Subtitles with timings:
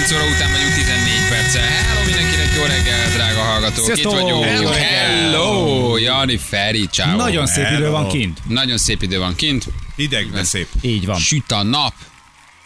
[0.00, 1.62] 9 óra után vagyunk 14 perccel.
[1.62, 3.84] Hello mindenkinek, jó reggel, drága hallgatók.
[3.84, 4.12] Sziasztok!
[4.12, 4.44] Itt vagyunk.
[4.44, 4.72] Hello!
[4.72, 7.16] Hello, Jani Feri, ciao.
[7.16, 7.90] Nagyon szép idő Hello.
[7.90, 8.38] van kint.
[8.48, 9.64] Nagyon szép idő van kint.
[9.96, 10.68] Hideg, de szép.
[10.80, 11.18] Így van.
[11.18, 11.92] Süt a nap.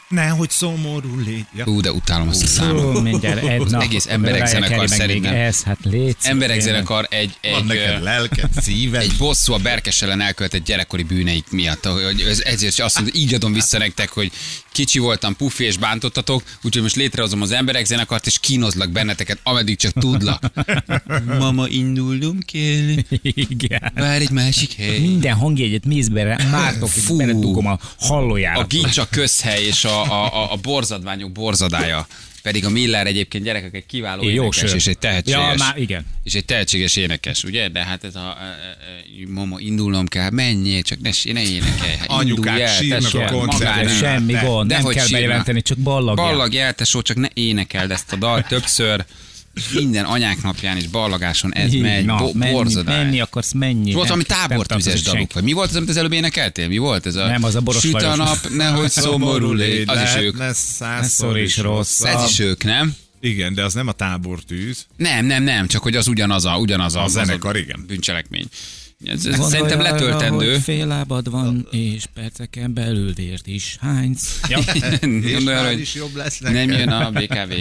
[0.08, 1.44] Nehogy szomorú légy.
[1.56, 1.64] Ja.
[1.66, 2.96] Ú, de utálom azt a számot.
[2.96, 3.82] Fú, mindjárt egy nap.
[3.82, 5.34] egész emberek zenekar szerintem.
[5.34, 9.00] Ez, hát légy Emberek zenekar egy, Van egy, neked ö, lelked, szíved.
[9.02, 11.84] egy bosszú a Berkes ellen elkövetett gyerekkori bűneik miatt.
[11.86, 14.32] Hogy ez, ezért azt mondom, így adom vissza nektek, hogy
[14.72, 19.76] kicsi voltam, pufi és bántottatok, úgyhogy most létrehozom az emberek zenekart, és kínozlak benneteket, ameddig
[19.76, 20.52] csak tudlak.
[21.38, 23.92] Mama, indulnom kell, Igen.
[23.94, 24.98] vár egy másik hely.
[24.98, 28.64] Minden hangjegyet mézbe mártok, beledugom a A hallójára.
[28.64, 32.06] gincs a közhely és a, a, a, a borzadványok borzadája.
[32.42, 34.74] Pedig a Miller egyébként gyerekek egy kiváló Jó énekes, sör.
[34.74, 35.40] és egy tehetséges.
[35.40, 36.06] Ja, már igen.
[36.22, 37.68] És egy tehetséges énekes, ugye?
[37.68, 41.96] De hát ez a, e, e, mama, indulnom kell, menjél, csak ne, ne énekelj.
[41.98, 43.88] Hát Anyukák el, sírnak tesó, a koncerten.
[43.88, 46.26] Semmi gond, de nem kell bejelenteni, csak ballagjál.
[46.26, 49.04] Ballag eltesó, csak ne énekeld ezt a dalt többször.
[49.74, 52.04] Minden anyák napján és ballagáson ez Így, megy.
[52.04, 53.04] na, Bo- menni, borzadály.
[53.04, 53.88] menni akarsz, menni.
[53.88, 56.68] És volt valami tartozik daluk, vagy mi volt az, amit az előbb énekeltél?
[56.68, 57.26] Mi volt ez a...
[57.26, 59.88] Nem, az a Boros Süt a nap, nehogy szomorú légy.
[59.88, 60.36] Az is ők.
[60.52, 62.00] Százszor is rossz.
[62.02, 62.94] Ez is ők, nem?
[63.20, 64.86] Igen, de az nem a tábortűz.
[64.96, 67.84] Nem, nem, nem, csak hogy az ugyanaz a, ugyanaz a, A zenekar, igen.
[67.86, 68.46] Bűncselekmény.
[69.04, 70.50] Ez, ez szerintem arra, letöltendő.
[70.52, 74.40] hogy fél lábad van, és perceken belül vért is hánysz.
[74.48, 74.58] Ja.
[75.22, 76.78] És arra, hogy is jobb lesz nem neked.
[76.78, 77.52] jön a BKV,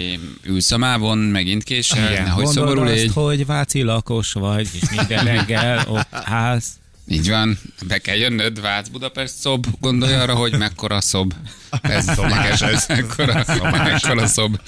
[0.42, 2.22] ülsz a mávon, megint késel, Igen.
[2.22, 3.12] nehogy szomorú azt, légy.
[3.12, 6.64] hogy váci lakos vagy, és minden reggel ott ház.
[7.08, 11.34] Így van, be kell jönnöd, Vác Budapest szob, gondolj arra, hogy mekkora szob.
[11.82, 14.60] Ez neked ez, mekkora, mekkora szob.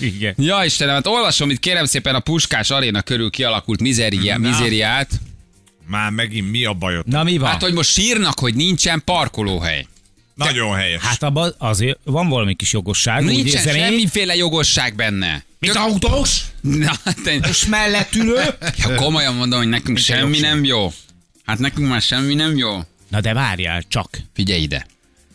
[0.00, 0.34] Igen.
[0.36, 4.48] Ja Istenem, hát olvasom itt kérem szépen a Puskás aréna körül kialakult mizéria, Na.
[4.48, 5.10] mizériát.
[5.92, 7.06] Már megint mi a bajod?
[7.06, 7.50] Na mi van?
[7.50, 9.86] Hát, hogy most sírnak, hogy nincsen parkolóhely.
[10.34, 11.02] Nagyon helyes.
[11.02, 13.22] Hát abban azért van valami kis jogosság.
[13.24, 13.82] úgy Nincsen érzem én.
[13.84, 15.44] semmiféle jogosság benne.
[15.58, 16.40] Mint autós?
[16.60, 16.92] Na,
[17.24, 18.40] te, És mellett ülő?
[18.76, 20.92] ja, komolyan mondom, hogy nekünk Mint semmi nem jó.
[21.44, 22.80] Hát nekünk már semmi nem jó.
[23.08, 24.18] Na de várjál csak.
[24.34, 24.86] Figyelj ide.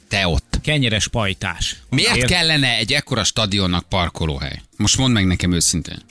[0.07, 0.59] Te ott.
[0.63, 1.75] Kenyeres pajtás.
[1.89, 4.61] Miért Azért- kellene egy ekkora stadionnak parkolóhely?
[4.77, 6.01] Most mondd meg nekem őszintén.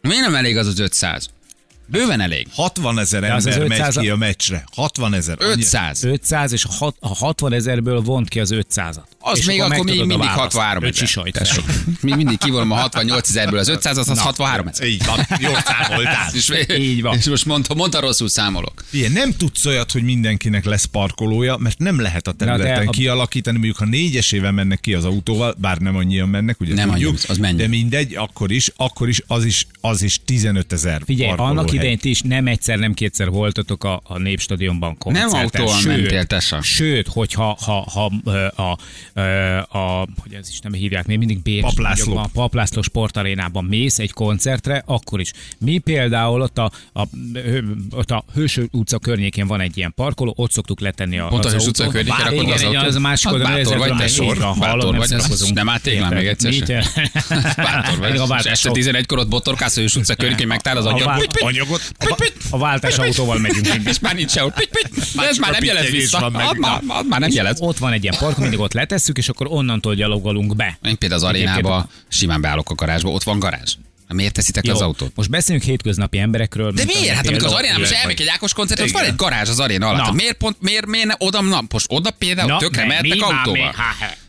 [0.00, 1.30] Miért nem elég az az 500?
[1.90, 2.46] Bőven elég.
[2.54, 4.64] 60 ezer az az ember megy 500 ki a meccsre.
[4.74, 5.36] 60 ezer.
[5.40, 6.04] 500.
[6.04, 9.02] 500 és a, hat, a 60 ezerből vont ki az 500-at.
[9.20, 10.56] Az és még akkor még megtudod a mindig választ.
[10.56, 11.64] 63 Öt ezer.
[12.00, 14.86] Még mindig kivonom a 68 ezerből az 500, az, az 63 ezer.
[14.86, 16.30] Így van, jól számoltál.
[16.34, 17.16] És, Így van.
[17.16, 18.84] és most mondta, mondta rosszul számolok.
[18.90, 22.90] Ilyen, nem tudsz olyat, hogy mindenkinek lesz parkolója, mert nem lehet a területen de a-
[22.90, 23.56] kialakítani.
[23.56, 27.24] Mondjuk, ha négyesével mennek ki az autóval, bár nem annyian mennek, ugye Nem tudjuk, annyian,
[27.28, 27.56] az mennyi?
[27.56, 31.98] de mindegy, akkor is, akkor is az is, az is 15 ezer Figyelj, annak idején
[31.98, 35.40] ti is nem egyszer, nem kétszer voltatok a, a Népstadionban koncerten.
[35.40, 36.62] autóval sőt, mentél, Tessa.
[36.62, 38.10] Sőt, hogyha ha, ha,
[38.54, 42.16] a, a, a, hogy ez is nem hívják, még mindig Bérs, Paplászló.
[42.16, 45.32] a Paplászló sportarénában mész egy koncertre, akkor is.
[45.58, 47.02] Mi például ott a, a,
[47.90, 51.46] ott a Hős utca környékén van egy ilyen parkoló, ott szoktuk letenni a, Pont a
[51.46, 52.88] az Hős utca környékén rakod Igen, az igen, autót?
[52.88, 54.38] az a másik Hát oldalon, bátor vagy, te sor.
[54.38, 55.20] van, Bátor vagy, nem
[55.54, 56.82] nem álltél már még egyszer sem?
[57.56, 58.38] Bátor vagy.
[58.38, 61.26] És este autó- 11-kor ott botorkálsz Hős utca környékén, megtál az A agyad.
[61.70, 62.32] Anyagot?
[62.50, 63.88] A, a váltás autóval megyünk.
[63.88, 64.54] És már nincs sehol.
[65.16, 66.30] Ez már nem jelez vissza.
[67.08, 67.60] már, nem jelez.
[67.60, 70.78] Ott van egy ilyen park, mindig ott letesszük, és akkor onnantól gyalogolunk be.
[70.82, 73.74] Én például az arénába simán beállok a garázsba, ott van garázs.
[74.14, 75.12] Miért teszitek le az autót?
[75.14, 76.72] most beszéljünk hétköznapi emberekről.
[76.72, 77.14] De miért?
[77.14, 79.86] Hát amikor az arénában is elmegy egy Ákos koncert, ott van egy garázs az aréna
[79.86, 79.98] alatt.
[79.98, 80.04] Na.
[80.04, 83.74] Hát Miért pont, miért, miért oda, na, most oda például Na, tökre mehettek autóval?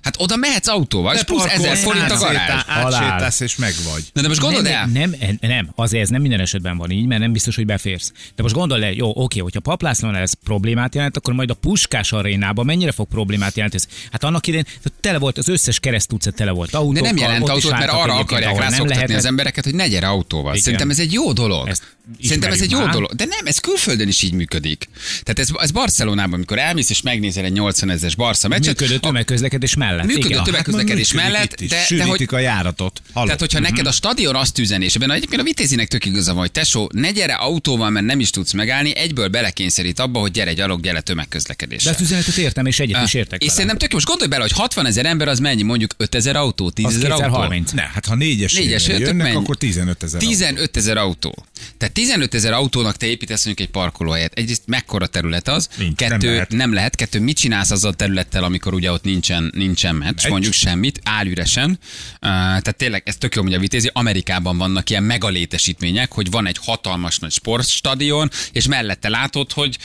[0.01, 2.61] Hát oda mehetsz autóval, és plusz 1000 forint a garázs.
[2.67, 4.03] Átsétálsz és megvagy.
[4.13, 7.05] Na de most gondold el, nem, nem, nem, azért ez nem minden esetben van így,
[7.05, 8.11] mert nem biztos, hogy beférsz.
[8.35, 12.11] De most gondold el, jó, oké, hogyha Paplászlón ez problémát jelent, akkor majd a Puskás
[12.11, 13.83] arénában mennyire fog problémát jelenteni?
[14.11, 14.65] Hát annak idején
[14.99, 17.01] tele volt, az összes kereszt utca tele volt autókkal.
[17.01, 20.51] de nem jelent autót, mert arra akarják nem rászoktatni az embereket, hogy ne gyere autóval.
[20.51, 20.61] Igen.
[20.63, 21.67] Szerintem ez egy jó dolog.
[21.67, 21.83] Ezt
[22.23, 22.93] Szerintem ez egy jó már.
[22.93, 23.11] dolog.
[23.13, 24.89] De nem, ez külföldön is így működik.
[25.23, 28.99] Tehát ez, ez Barcelonában, amikor elmész és megnézel egy 80 ezeres Barca meccset, Működő a-
[28.99, 30.05] tömegközlekedés mellett.
[30.15, 30.43] Működő igen.
[30.43, 33.01] tömegközlekedés működik mellett, de, de hogy a járatot.
[33.13, 33.25] Hallod?
[33.25, 36.41] Tehát, hogyha neked a stadion azt üzeni, és ebben egyébként a Vitézinek tök igaza van,
[36.41, 40.53] hogy tesó, ne gyere autóval, mert nem is tudsz megállni, egyből belekényszerít abba, hogy gyere
[40.53, 41.91] gyalog, gyere De tömegközlekedéssel.
[41.91, 43.51] ezt üzenetet értem, és egyet is értek és vele.
[43.51, 46.85] szerintem tök most gondolj bele, hogy 60 ezer ember az mennyi, mondjuk 5000 autó, 10
[46.85, 47.23] Az ezer autó.
[47.23, 47.71] 2030.
[47.71, 49.35] Ne, hát ha négyes, Négyes, jönnek, mennyi?
[49.35, 50.19] akkor 15 ezer.
[50.19, 51.45] 15 ezer autó.
[51.77, 54.33] Tehát 15 ezer autónak te építesz mondjuk egy parkolóhelyet.
[54.33, 56.51] Egyrészt mekkora terület az, Nincs, nem kettő, lehet.
[56.51, 59.51] nem lehet, kettő, mit csinálsz azzal a területtel, amikor ugye ott nincsen,
[59.81, 60.31] nincsen meccs, Egy.
[60.31, 61.69] mondjuk semmit, álüresen.
[61.69, 61.77] Uh,
[62.19, 63.89] tehát tényleg ez tök jó, hogy a vitézi.
[63.93, 69.77] Amerikában vannak ilyen megalétesítmények, hogy van egy hatalmas nagy sportstadion, és mellette látod, hogy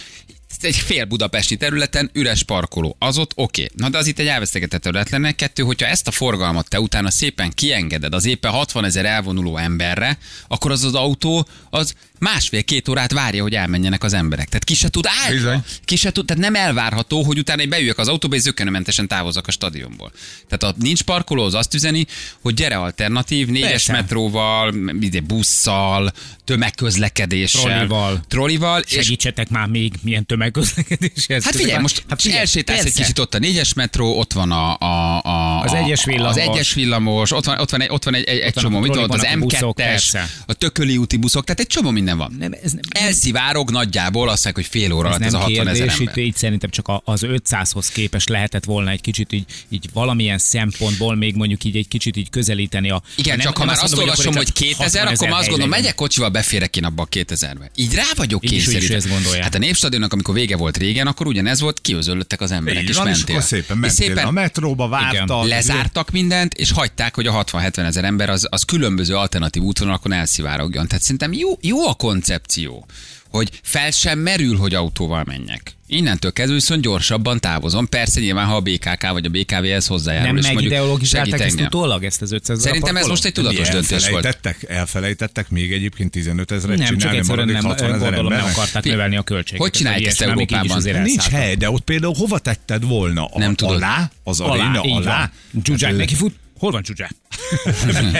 [0.61, 2.97] egy fél budapesti területen üres parkoló.
[2.99, 3.63] Az ott oké.
[3.63, 3.77] Okay.
[3.77, 5.33] Na de az itt egy elvesztegetett terület lenne.
[5.33, 10.19] Kettő, hogyha ezt a forgalmat te utána szépen kiengeded az éppen 60 ezer elvonuló emberre,
[10.49, 14.49] akkor az az autó az másfél-két órát várja, hogy elmenjenek az emberek.
[14.49, 15.35] Tehát ki se tud állni.
[15.37, 15.63] Bizony.
[15.85, 19.47] Ki se tud, tehát nem elvárható, hogy utána én beüljek az autóba és zökkenőmentesen távozzak
[19.47, 20.13] a stadionból.
[20.49, 22.07] Tehát a nincs parkoló, az azt üzeni,
[22.41, 23.93] hogy gyere alternatív, négyes Persze.
[23.93, 26.13] metróval, ide busszal,
[26.45, 28.21] tömegközlekedéssel, Trollival.
[28.29, 31.45] trollival és Segítsetek már még, milyen tömegközlekedés ez.
[31.45, 34.79] Hát figyelj, most hát figyelj, elsétálsz egy kicsit ott a négyes metró, ott van a,
[34.79, 36.37] a, a Az egyes villamos.
[36.37, 38.91] Az egyes villamos, ott van, ott van egy, ott van egy, egy, a csomó, mit
[38.91, 40.29] ott az trolliban a buszok, M2-es, persze.
[40.47, 42.37] a tököli úti buszok, tehát egy csomó minden van.
[42.39, 45.47] Nem, ez nem, Elszivárog nagyjából, azt mondják, hogy fél óra ez alatt ez a nem
[45.47, 46.19] 60 ezer itt, ember.
[46.19, 51.35] így szerintem csak az 500-hoz képest lehetett volna egy kicsit így, így valamilyen szempontból még
[51.35, 53.03] mondjuk így egy kicsit így közelíteni a...
[53.17, 55.49] Igen, nem- csak ha már azt mondom, olvasom, hogy csak 2000, 60 akkor már azt
[55.49, 55.85] gondolom, legyen.
[55.85, 57.71] megyek kocsival, beférek én abba a 2000-be.
[57.75, 59.43] Így rá vagyok kényszerítve.
[59.43, 62.97] Hát a Népstadionnak, amikor vége volt régen, akkor ugyanez volt, kiözöllöttek az emberek, Így és
[62.97, 63.35] van, és mentél.
[63.35, 65.47] akkor szépen és mentél a metróba, vártak.
[65.47, 70.87] lezártak mindent, és hagyták, hogy a 60-70 ezer ember az, az különböző alternatív útvonalakon elszivárogjon.
[70.87, 72.87] Tehát szerintem jó, jó a koncepció,
[73.31, 75.77] hogy fel sem merül, hogy autóval menjek.
[75.89, 77.89] Innentől kezdve viszont gyorsabban távozom.
[77.89, 80.27] Persze nyilván, ha a BKK vagy a BKV-hez hozzájárul.
[80.27, 84.25] Nem és megideologizálták ezt utólag, ezt az 500 Szerintem ez most egy tudatos döntés volt.
[84.25, 88.33] Elfelejtettek, elfelejtettek még egyébként 15 ezeret Nem, csak csinálni egyszerűen maradék nem, 60 ezer gondolom
[88.33, 89.61] nem akarták növelni a költséget.
[89.61, 90.83] Hogy csinálják ezt Európában?
[91.03, 93.25] Nincs hely, de ott például hova tetted volna?
[93.25, 93.75] A- Nem tudod.
[93.75, 94.11] Alá?
[94.23, 94.97] Az aréna Alá, alá?
[94.97, 95.33] alá.
[95.65, 96.35] Zsuzsák Hát, neki fut.
[96.59, 97.15] Hol van Zsuzsák?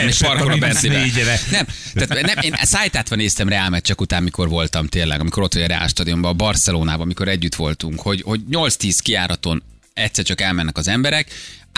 [0.07, 1.39] és parkol a négyre.
[1.51, 5.63] Nem, tehát nem, én szájtátva néztem Real meccsek után, mikor voltam tényleg, amikor ott vagy
[5.63, 9.63] a Real stadionban, a Barcelonában, amikor együtt voltunk, hogy, hogy 8-10 kiáraton
[9.93, 11.31] egyszer csak elmennek az emberek,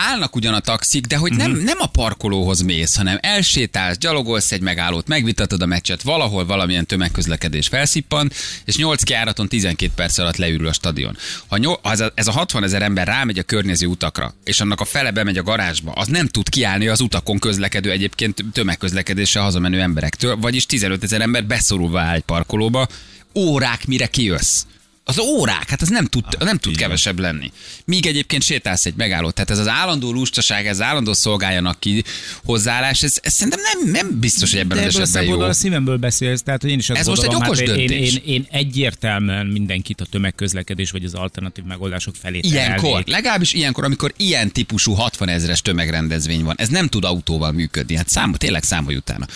[0.08, 4.60] állnak ugyan a taxik, de hogy nem, nem a parkolóhoz mész, hanem elsétálsz, gyalogolsz egy
[4.60, 8.32] megállót, megvitatod a meccset, valahol valamilyen tömegközlekedés felszippan,
[8.64, 11.16] és 8 kiáraton 12 perc alatt leürül a stadion.
[11.46, 14.60] Ha nyol, ha ez, a, ez a 60 ezer ember rámegy a környező utakra, és
[14.60, 19.42] annak a fele bemegy a garázsba, az nem tud kiállni az utakon közlekedő egyébként tömegközlekedéssel
[19.42, 22.88] hazamenő emberektől, vagyis 15 ezer ember beszorulva áll egy parkolóba,
[23.34, 24.62] órák mire kijössz.
[25.10, 27.52] Az órák, hát az nem tud, nem tud kevesebb lenni.
[27.84, 29.34] Míg egyébként sétálsz egy megállót.
[29.34, 32.04] Tehát ez az állandó lustaság, ez az állandó szolgáljanak ki
[32.44, 35.40] hozzáállás, ez, ez szerintem nem, nem biztos, hogy ebben De az esetben jó.
[35.40, 37.86] a szívemből beszélsz, tehát hogy én is azt Ez most egy gondolom, okos hát én,
[37.86, 38.14] döntés.
[38.14, 43.06] én, én, egyértelműen mindenkit a tömegközlekedés vagy az alternatív megoldások felé Ilyenkor, terelnék.
[43.08, 47.96] legalábbis ilyenkor, amikor ilyen típusú 60 ezeres tömegrendezvény van, ez nem tud autóval működni.
[47.96, 49.26] Hát szám, tényleg számolj utána.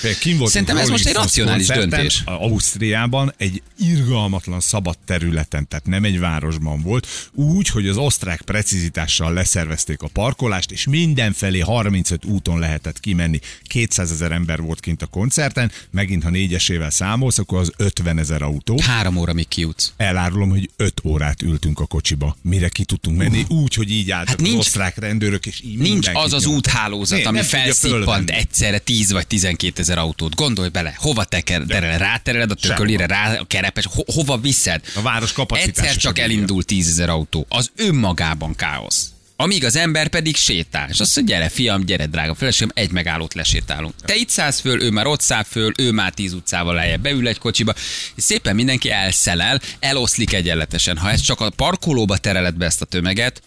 [0.44, 2.23] Szerintem ez most egy racionális döntés.
[2.25, 9.32] Ausztriában egy irgalmatlan szabad területen, tehát nem egy városban volt, úgy, hogy az osztrák precizitással
[9.32, 13.38] leszervezték a parkolást, és mindenfelé 35 úton lehetett kimenni.
[13.62, 18.43] 200 ezer ember volt kint a koncerten, megint ha négyesével számolsz, akkor az 50 ezer
[18.43, 18.78] autó.
[18.82, 19.93] Három óra még kijutsz.
[19.96, 24.28] Elárulom, hogy 5 órát ültünk a kocsiba, mire ki tudtunk menni, úgy, hogy így álltak
[24.28, 28.78] Hát az nincs- osztrák rendőrök, és így Nincs az az úthálózat, Nem, ami felszippant egyszerre
[28.78, 30.34] 10 vagy 12 ezer autót.
[30.34, 34.82] Gondolj bele, hova teker, terel, rátereled a tökölére, rá a kerepes, ho, hova viszed?
[34.94, 37.46] A város kapacitása Egyszer csak elindul 10 ezer autó.
[37.49, 39.08] Az önmagában káosz.
[39.37, 40.88] Amíg az ember pedig sétál.
[40.91, 43.94] És azt mondja, gyere fiam, gyere drága feleségem, egy megállót lesétálunk.
[44.05, 47.29] Te itt szállsz föl, ő már ott száll föl, ő már tíz utcával lejjebb beül
[47.29, 47.75] egy kocsiba,
[48.14, 50.96] és szépen mindenki elszelel, eloszlik egyenletesen.
[50.96, 53.43] Ha ez csak a parkolóba tereled be ezt a tömeget,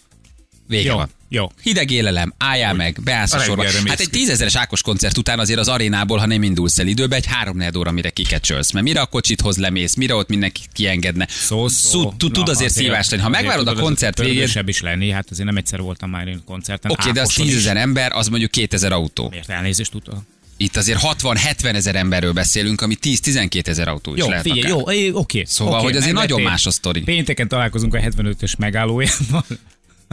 [0.68, 1.10] vége Jó, van.
[1.28, 1.52] jó.
[1.62, 3.64] Hideg élelem, álljál meg, beállsz a sorba.
[3.86, 7.26] Hát egy tízezeres Ákos koncert után azért az arénából, ha nem indulsz el időbe, egy
[7.26, 8.72] három óra, mire kikecsölsz.
[8.72, 11.26] Mert mire a kocsithoz lemész, mire ott mindenki kiengedne.
[11.30, 12.12] Szó, szó.
[12.16, 13.22] Tud- azért szívás lenni.
[13.22, 16.90] Ha megvárod a koncert végén, is lenni, hát azért nem egyszer voltam már én koncerten.
[16.90, 19.28] oké, de az tízezer ember, az mondjuk 2000 autó.
[19.28, 20.18] Miért elnézést tudod?
[20.60, 24.94] Itt azért 60-70 ezer emberről beszélünk, ami 10-12 ezer autó is Jó, lehet figyelj, akár.
[24.94, 25.44] jó, oké.
[25.46, 27.00] Szóval, oké, hogy azért nagyon más a sztori.
[27.00, 29.44] Pénteken találkozunk a 75-ös megállójában.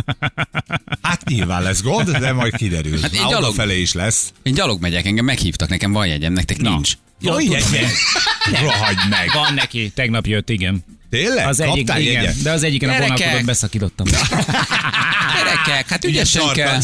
[1.02, 3.02] Hát nyilván lesz gond, de majd kiderül.
[3.02, 4.34] Hát én gyalog- felé is lesz.
[4.44, 6.70] Én gyalog megyek, engem meghívtak, nekem van jegyem, nektek Na.
[6.70, 6.94] nincs.
[7.20, 7.60] Jó, én.
[8.62, 9.30] Rohagy meg.
[9.34, 10.84] Van neki, tegnap jött, igen.
[11.16, 11.48] Tényleg?
[11.48, 12.42] Az egyik, Kaptál igen, jegyet?
[12.42, 13.18] de az egyiken a Gyerekek!
[13.18, 14.06] vonalkodót beszakítottam.
[15.36, 16.80] Gyerekek, hát ügyesen kell,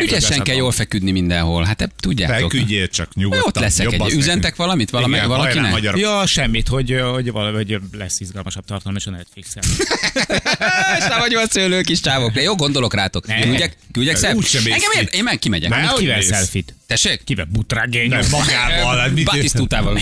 [0.00, 1.64] ügyesen kell jól feküdni mindenhol.
[1.64, 2.50] Hát te tudjátok.
[2.50, 3.46] Feküdjél csak nyugodtan.
[3.46, 4.00] Ott leszek egy.
[4.00, 4.56] Üzentek nekünk.
[4.56, 5.70] valamit valami, Igen, valakinek?
[5.70, 9.62] hajrá, magyar Ja, semmit, hogy, hogy valahogy lesz izgalmasabb tartalom, és a Netflixen.
[10.98, 12.32] És nem vagyok a szőlő kis csávok.
[12.32, 13.26] De jó, gondolok rátok.
[13.26, 13.40] Ne.
[13.40, 15.70] Küldjek, küldjek mész Engem ér, én meg kimegyek.
[15.70, 15.92] Ne.
[15.96, 16.28] Kivel mész?
[16.28, 16.74] selfit?
[16.86, 17.24] Tessék?
[17.24, 18.08] Kivel butrágény?
[18.08, 18.98] Nem, magával.
[18.98, 19.98] hát Batisztútával.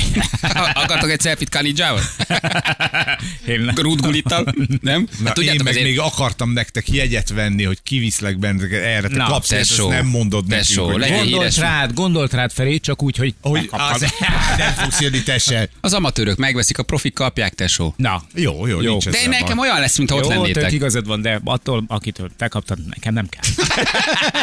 [0.74, 2.02] Akartok egy selfit Kanidzsával?
[3.46, 5.06] Én rútgulittal, nem?
[5.18, 9.08] Na, Hát én meg azért- még akartam nektek jegyet venni, hogy kiviszlek benneteket erre.
[9.08, 11.56] Te Na, kapsz, és ezt tesó, nem mondod tesó, nekünk, hogy Gondolt híres.
[11.56, 14.00] rád, gondolt rád felé, csak úgy, hogy, hogy az,
[14.58, 15.68] nem fogsz jönni, te se.
[15.80, 17.94] Az amatőrök megveszik, a profik kapják, tesó.
[17.96, 18.90] Na, Jó, jó, Jó.
[18.90, 19.68] nincs De nekem baj.
[19.68, 20.72] olyan lesz, mintha ott jó, tök lennétek.
[20.72, 23.66] igazad van, de attól, akitől te kaptad, nekem nem kell.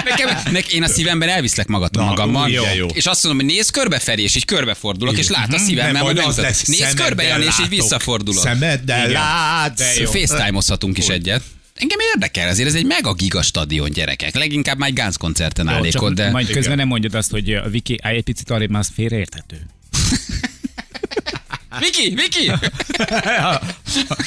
[0.05, 2.87] Nekem, nek, én a szívemben elviszlek magat, Na, magammal, de jó.
[2.87, 6.01] és azt mondom, hogy nézz körbe felé, és így körbefordulok, és lát a szívemmel, Nem,
[6.03, 8.43] hogy szemeddel körbe, Jani, és így visszafordulok.
[8.43, 9.10] Szemeddel.
[9.11, 9.77] Látsz.
[9.77, 10.11] De jó.
[10.11, 11.43] FaceTime-ozhatunk is egyet.
[11.73, 14.35] Engem érdekel, azért ez egy mega giga stadion, gyerekek.
[14.35, 16.29] Leginkább már egy Gánc koncerten Jó, állnék csak ott, de...
[16.29, 16.77] Majd közben Igen.
[16.77, 19.65] nem mondjad azt, hogy a Viki, állj egy picit arrébb, már az félreérthető.
[21.79, 22.51] Viki, Viki!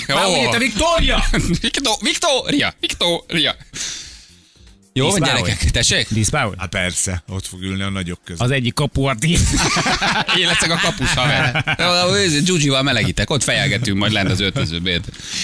[0.07, 1.25] Már úgy érte, Viktória!
[1.61, 3.57] Viktor- Viktória, Viktória.
[4.97, 5.49] Jó, van Díszpáholy.
[5.49, 6.07] gyerekek, tessék?
[6.11, 6.55] Díszpáholy?
[6.59, 8.41] Hát persze, ott fog ülni a nagyok között.
[8.43, 9.17] Az egyik kapu a.
[10.41, 11.77] Én leszek a kapus haver.
[12.45, 15.03] Zsuzsival melegítek, ott fejelgetünk majd lent az öltözőbét.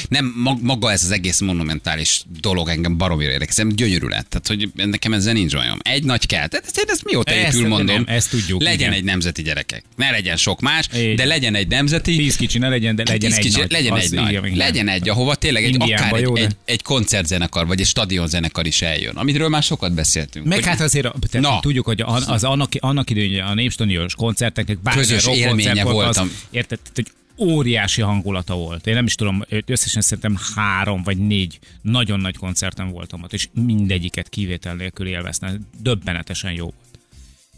[0.08, 3.54] Nem, mag- maga ez az egész monumentális dolog engem baromira érdekel.
[3.54, 4.28] Szerintem gyönyörű lett.
[4.28, 5.78] Tehát, hogy nekem ezzel nincs olyan.
[5.82, 6.46] Egy nagy kell.
[6.46, 7.94] Tehát ezt, én ezt mióta Ezt- épül, mondom.
[7.94, 8.92] nem, ezt tudjuk, Legyen igen.
[8.92, 9.84] egy nemzeti gyerekek.
[9.96, 11.14] Ne legyen sok más, Így.
[11.16, 12.16] de legyen egy nemzeti.
[12.16, 13.70] Tíz kicsi ne legyen, de legyen Tíz egy kicsi, nagy.
[13.70, 14.56] legyen egy nagy.
[14.56, 19.16] Legyen egy, ahova tényleg egy, akár egy, egy, egy koncertzenekar, vagy egy stadionzenekar is eljön.
[19.40, 20.46] Amiről már sokat beszéltünk.
[20.46, 21.60] Meg Hogy- hát azért tehát Na.
[21.60, 25.96] tudjuk, hogy az, az annak, annak idején a népstadions koncerteknek bármilyen Közös rockkoncert élménye volt,
[25.96, 26.26] voltam.
[26.26, 27.06] Az, érted, hogy
[27.38, 28.86] óriási hangulata volt.
[28.86, 33.48] Én nem is tudom, összesen szerintem három vagy négy nagyon nagy koncerten voltam ott, és
[33.52, 35.68] mindegyiket kivétel nélkül élveztem.
[35.82, 36.98] Döbbenetesen jó volt.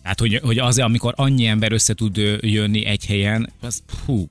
[0.02, 4.28] Tehát, hogy, hogy az, amikor annyi ember össze tud jönni egy helyen, az hú,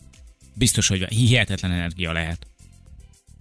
[0.53, 2.47] biztos, hogy hihetetlen energia lehet.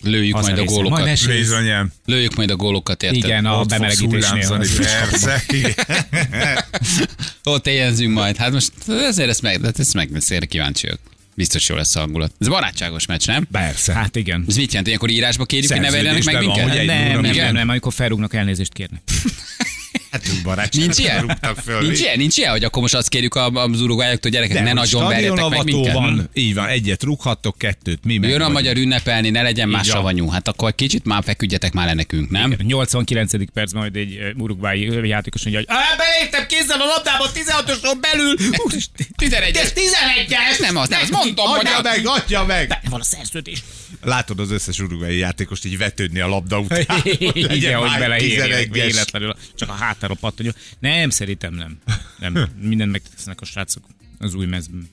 [0.02, 1.04] Lőjük majd a gólokat.
[1.04, 1.26] Majd.
[1.26, 1.92] Bizonyám.
[2.06, 3.24] Lőjük majd a gólokat, érted?
[3.24, 4.48] Igen, a Ott bemelegítésnél.
[4.48, 5.42] Persze.
[5.48, 5.74] igen.
[7.44, 8.36] Ott éjjelzünk majd.
[8.36, 11.00] Hát most ezért ezt meg, hát ezt meg, ezt kíváncsi vagyok.
[11.34, 12.32] Biztos jó lesz a hangulat.
[12.38, 13.46] Ez barátságos meccs, nem?
[13.52, 13.92] Persze.
[13.92, 14.44] Hát igen.
[14.48, 14.86] Ez mit jelent?
[14.86, 16.66] Ilyenkor írásba kérjük, hogy ne verjenek meg minket?
[16.66, 19.02] Nem, nem, nem, nem, amikor felrúgnak elnézést kérni.
[20.10, 21.38] Hát ők barátságot Nincs ilyen?
[21.64, 21.80] föl.
[21.82, 22.18] Nincs ilyen?
[22.18, 25.48] Nincs ilyen, hogy akkor most azt kérjük a- az uruguayoktól, gyerekek, De ne nagyon verjetek
[25.48, 25.92] meg minket.
[25.92, 29.86] van, így van, egyet rúghattok, kettőt mi meg Jön a magyar ünnepelni, ne legyen más
[29.88, 29.96] van.
[29.96, 30.28] savanyú.
[30.28, 32.54] Hát akkor kicsit már feküdjetek már le nekünk, nem?
[32.62, 33.52] 89.
[33.52, 38.34] percben majd egy urugvái játékos mondja, hogy "Á, beléptem kézzel a labdába 16-oson belül.
[38.64, 40.60] Úristen, 11 Ez 11-es!
[40.60, 42.68] Nem az, nem az, mondtam, hogy Adja meg, adja meg!
[42.68, 43.62] Benne van a szerződés.
[44.02, 47.00] Látod az összes uruguayi játékost így vetődni a labda után.
[47.56, 48.72] Igen, hogy beleérjenek 11-es.
[48.72, 50.54] véletlenül, csak a hátára pattanjon.
[50.78, 51.78] Nem, szerintem nem.
[52.18, 53.84] Nem, mindent megtesznek a srácok
[54.18, 54.88] az új mezben.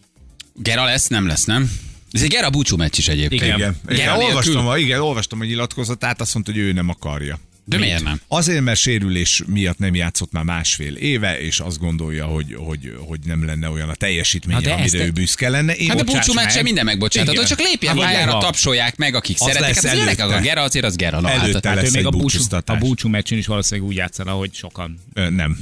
[0.56, 1.72] Gera lesz, nem lesz, nem?
[2.12, 3.42] Ez egy Gera búcsú meccs is egyébként.
[3.42, 3.58] Igen.
[3.58, 7.40] Igen, igen, olvastam, a, igen, olvastam a nyilatkozatát, azt mondta, hogy ő nem akarja.
[7.70, 8.22] De miért nem?
[8.28, 13.20] Azért, mert sérülés miatt nem játszott már másfél éve, és azt gondolja, hogy, hogy, hogy
[13.26, 15.74] nem lenne olyan a teljesítménye, Na de amire ő büszke lenne.
[15.76, 16.46] Én Hát a Bocsáss búcsú meg.
[16.46, 17.46] meccsen minden megbocsátható, Igen.
[17.46, 19.70] csak lépjen Hát, pályára, tapsolják meg, akik Az szeretnek.
[19.76, 20.24] lesz Hát az előtte.
[20.24, 21.20] a Gera azért az Gera.
[21.20, 23.96] Na, Előtte hát, Hát lesz még egy a búcsú, a búcsú meccsen is valószínűleg úgy
[23.96, 25.00] játszaná, hogy sokan.
[25.14, 25.58] Ö, Nem.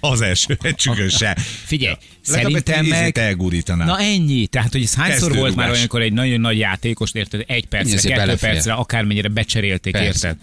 [0.00, 1.36] Az első meccsükön se.
[1.64, 3.18] Figyelj, szerintem meg...
[3.18, 3.84] elgurítaná.
[3.84, 4.46] Na ennyi.
[4.46, 5.40] Tehát, hogy ez hányszor Kezdőrugás.
[5.42, 9.92] volt már olyan, amikor egy nagyon nagy játékost, érted, egy percre, kettő percre, akármennyire becserélték,
[9.92, 10.28] Persze.
[10.28, 10.36] érted?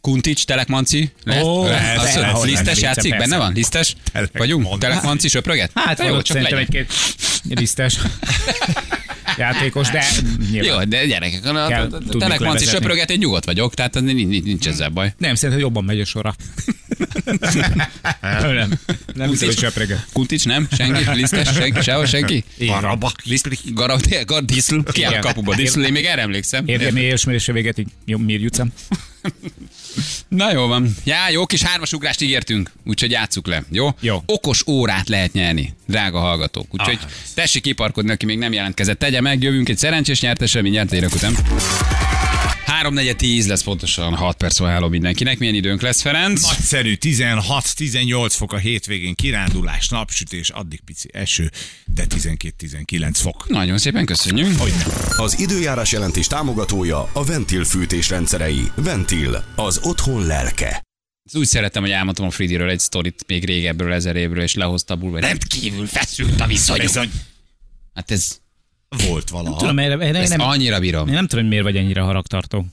[0.00, 1.10] Kuntics, Telekmanci?
[1.24, 1.44] Lehet?
[1.44, 2.16] Ó, Lehet?
[2.16, 3.16] ahogy nem, Lisztes játszik?
[3.16, 3.52] Benne van?
[3.52, 3.96] Lisztes?
[4.32, 4.78] Vagyunk?
[4.78, 5.70] Telekmanci söpröget?
[5.74, 6.58] Hát jó, csak legyen.
[6.58, 6.92] egy-két
[7.48, 7.98] lisztes
[9.38, 10.04] játékos, de
[10.50, 10.80] nyilván.
[10.80, 11.88] Jó, de gyerekek, a-
[12.18, 15.14] Telekmanci söpröget, én nyugodt vagyok, tehát nincs, nincs ezzel baj.
[15.18, 16.34] Nem, szerintem jobban megy a sora.
[18.20, 18.78] nem,
[19.14, 19.94] nem hiszem, hogy.
[20.12, 20.68] Kuntics nem?
[20.76, 21.10] Senki?
[21.12, 21.52] Lisztes?
[21.54, 21.82] Senki?
[21.82, 22.44] Sehol senki?
[22.58, 23.12] Garaba.
[23.74, 25.54] Garab, Gar, Diszl, ki a kapuba?
[25.54, 26.66] Diszl, én még erre emlékszem.
[26.66, 28.72] Érdemi érsmerése véget, így miért jutszam?
[30.28, 30.94] Na jó van.
[31.04, 33.88] Já, jó kis hármas ugrást ígértünk, úgyhogy játsszuk le, jó?
[34.00, 34.22] Jó.
[34.26, 36.66] Okos órát lehet nyerni, drága hallgatók.
[36.70, 36.98] Úgyhogy
[37.34, 38.98] tessék kiparkodni, aki még nem jelentkezett.
[38.98, 41.34] Tegye meg, jövünk egy szerencsés nyertesre, mi nyert érek után.
[42.68, 45.38] 3 4 10 lesz pontosan, 6 perc van háló mindenkinek.
[45.38, 46.42] Milyen időnk lesz, Ferenc?
[46.42, 51.50] Nagyszerű, 16-18 fok a hétvégén, kirándulás, napsütés, addig pici eső,
[51.94, 53.48] de 12-19 fok.
[53.48, 54.58] Nagyon szépen köszönjük.
[54.58, 54.72] Hogy
[55.16, 58.70] Az időjárás jelentés támogatója a Ventil fűtés rendszerei.
[58.74, 60.82] Ventil, az otthon lelke.
[61.32, 64.96] Úgy szeretem, hogy elmondtam a Fridiről egy sztorit még régebbről, ezer évről, és lehozta a
[64.96, 65.22] bulvár.
[65.22, 66.86] Rendkívül feszült a viszonyunk.
[66.86, 67.10] Bizony.
[67.94, 68.40] Hát ez,
[68.96, 69.56] volt valaha.
[69.56, 71.08] Tudom, erre, erre ezt nem, annyira bírom.
[71.08, 72.66] én nem tudom, hogy miért vagy ennyire haragtartó.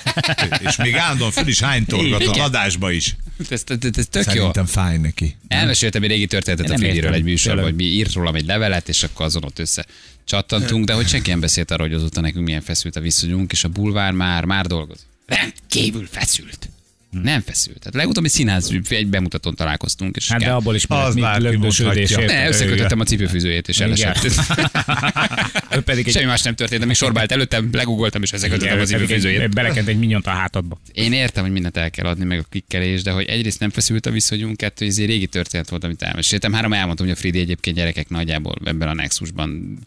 [0.68, 2.44] És még állandóan föl is hánytorgat az Igen.
[2.44, 3.16] adásba is.
[3.38, 4.32] Ez, ez, ez, ez tök jó.
[4.32, 5.36] Szerintem fáj neki.
[5.48, 8.88] Elmeséltem egy régi történetet a Nem Fridiről egy műsorban, hogy mi írt rólam egy levelet,
[8.88, 9.86] és akkor azon ott össze
[10.24, 13.64] csattantunk, de hogy senki nem beszélt arról, hogy azóta nekünk milyen feszült a viszonyunk, és
[13.64, 15.06] a bulvár már, már dolgozik.
[15.26, 16.68] Rendkívül feszült.
[17.10, 17.78] Nem feszült.
[17.78, 20.16] Tehát legutóbbi színház egy bemutatón találkoztunk.
[20.16, 22.08] És Hát de kell- abból is Az már lögdösödés.
[22.08, 22.42] kimondhatja.
[22.42, 24.24] ne, összekötöttem a cipőfűzőjét, és elesett.
[25.76, 28.84] Ő pedig egy Semmi más nem történt, amíg sorba állt előttem, legugoltam, és összekötöttem a
[28.84, 29.54] cipőfűzőjét.
[29.54, 30.80] Berekent egy minyont a hátadba.
[30.92, 34.06] Én értem, hogy mindent el kell adni, meg a klikkelés, de hogy egyrészt nem feszült
[34.06, 36.52] a viszonyunk, kettő, ez egy régi történet volt, amit elmeséltem.
[36.52, 39.78] Három elmondtam, hogy a Fridi egyébként gyerekek nagyjából ebben a Nexusban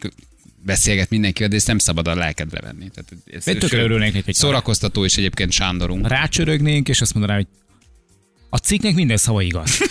[0.64, 2.90] beszélget mindenkivel, de ezt nem szabad a lelkedre venni.
[2.94, 6.08] Tehát ez, Én tökre örülnék neki, hogy Szórakoztató is egyébként Sándorunk.
[6.08, 7.46] rácsörögnénk, és azt mondaná, hogy
[8.50, 9.78] a cikknek minden szava igaz.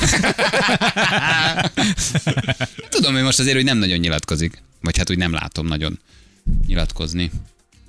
[2.89, 4.61] Tudom, hogy most azért, hogy nem nagyon nyilatkozik.
[4.81, 5.99] Vagy hát úgy nem látom nagyon
[6.67, 7.31] nyilatkozni.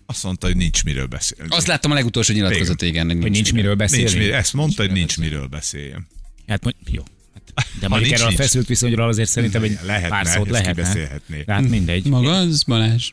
[0.07, 1.55] Azt mondta, hogy nincs miről beszélni.
[1.55, 3.21] Azt láttam a legutolsó nyilatkozat, igen.
[3.21, 4.05] Hogy nincs miről beszélni.
[4.05, 6.07] Nincs miről, ezt mondta, hogy nincs miről beszéljen.
[6.47, 7.03] Hát mondj, jó.
[7.54, 11.08] De Ha mondjuk erről a feszült viszonyról azért szerintem egy Lehetne, pár szót lehetne.
[11.46, 12.06] Hát mindegy.
[12.06, 13.11] Maga az, Balázs?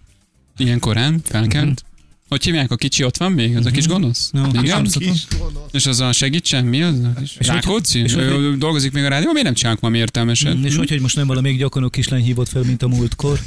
[0.57, 1.83] Ilyen korán felkelt?
[2.29, 3.55] Hogy hívják a kicsi ott van még?
[3.57, 4.29] Az a kis gonosz?
[4.31, 4.83] No, Igen?
[4.83, 5.27] kis gonosz.
[5.71, 6.65] És az a segítsen?
[6.65, 6.95] Mi az?
[7.39, 7.99] És Rákóczi?
[7.99, 9.29] és Ő hogy- dolgozik még a rádió?
[9.29, 10.57] Miért nem csinálunk valami értelmeset?
[10.63, 13.39] És hogy, hogy most nem valamelyik gyakornok kislány hívott fel, mint a múltkor?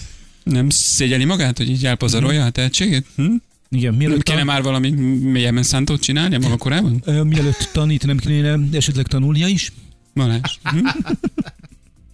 [0.43, 3.07] Nem szégyeli magát, hogy így elpazarolja a tehetségét?
[3.17, 3.23] Hm?
[3.71, 7.03] Igen, Nem mielőtt, kéne tan- már valami mélyebben szántót csinálnia maga korában?
[7.05, 9.73] ö, mielőtt tanít, nem kéne esetleg tanulnia is?
[10.15, 10.57] Balázs.
[10.63, 10.87] Hm?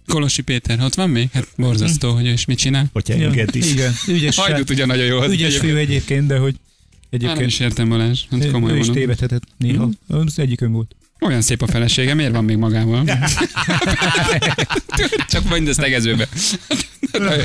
[0.07, 1.29] Kolosi Péter, ott van még?
[1.33, 2.91] Hát borzasztó, hogy ő is mit csinál.
[3.07, 3.71] Enged is.
[3.71, 5.23] Igen, ügyes, Hajdut ugye nagyon jó.
[5.23, 8.85] ügyes fiú egyébként, de hogy Már nem egyébként is értem Balázs, hát ő komolyan is
[8.85, 9.01] mondom.
[9.03, 9.89] tévedhetett néha.
[10.07, 10.95] Az egyikön volt.
[11.19, 13.03] Olyan szép a felesége, miért van még magával?
[15.29, 16.27] Csak mondd ezt tegezőbe.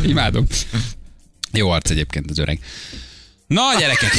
[0.06, 0.46] Imádom.
[1.52, 2.58] Jó arc egyébként az öreg.
[3.46, 4.12] Na, gyerekek!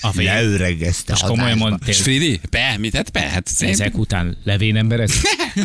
[0.00, 0.26] A vég.
[0.26, 2.40] Leüregezte És komolyan mond, És Fridi?
[2.50, 2.96] Be, mit?
[2.96, 3.68] Hát be, hát szép.
[3.68, 5.12] ezek után levén ember ez?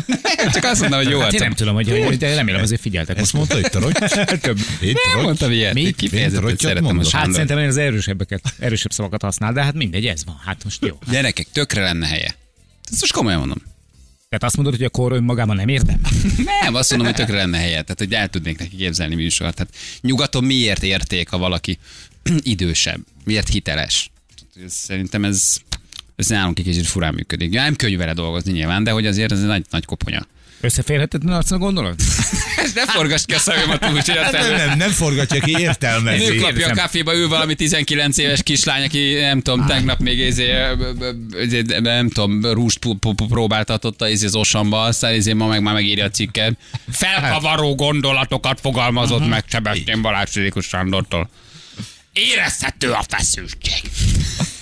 [0.54, 3.18] Csak azt mondom, hogy jó Hát én nem tudom, hogy, hogy de remélem azért figyeltek.
[3.18, 3.52] Ezt most.
[3.52, 3.92] mondta, hogy torony?
[4.40, 4.58] Több.
[4.80, 5.24] Én Nem torony?
[5.24, 5.74] mondtam ilyet.
[5.74, 5.80] Mi?
[5.80, 7.02] Én Kifejezetten szeretem a.
[7.10, 10.40] Hát szerintem én az erősebbeket, erősebb szavakat használ, de hát mindegy, ez van.
[10.44, 10.98] Hát most jó.
[11.10, 12.34] Gyerekek, tökre lenne helye.
[12.90, 13.62] Ezt most komolyan mondom.
[14.34, 16.00] Tehát azt mondod, hogy a kor önmagában nem értem?
[16.62, 17.82] Nem, azt mondom, hogy tökre lenne helye.
[17.82, 19.54] Tehát, hogy el tudnék neki képzelni műsort.
[19.54, 21.78] Tehát nyugaton miért érték, ha valaki
[22.42, 23.00] idősebb?
[23.24, 24.10] Miért hiteles?
[24.66, 25.56] Szerintem ez,
[26.16, 27.52] ez nálunk egy kicsit furán működik.
[27.52, 30.26] Ja, nem könnyű vele dolgozni nyilván, de hogy azért ez egy nagy, nagy koponya.
[30.64, 31.94] Összeférhetetlen arcra gondolod?
[32.74, 36.36] ne forgass ki a szememet úgy, hogy Hát nem, nem, nem forgatja ki, Nő értelmezi.
[36.36, 40.50] kapja a kávéba, ő valami 19 éves kislány, aki nem tudom, tegnap még ezé,
[41.40, 42.78] ezé, nem tudom, rúst
[43.28, 46.56] próbáltatotta ezé az osamba, aztán ezé ma meg már megírja a cikket.
[46.92, 51.30] Felkavaró gondolatokat fogalmazott meg Sebestyén Balázs Fridrikus Sándortól.
[52.12, 53.82] Érezhető a feszültség.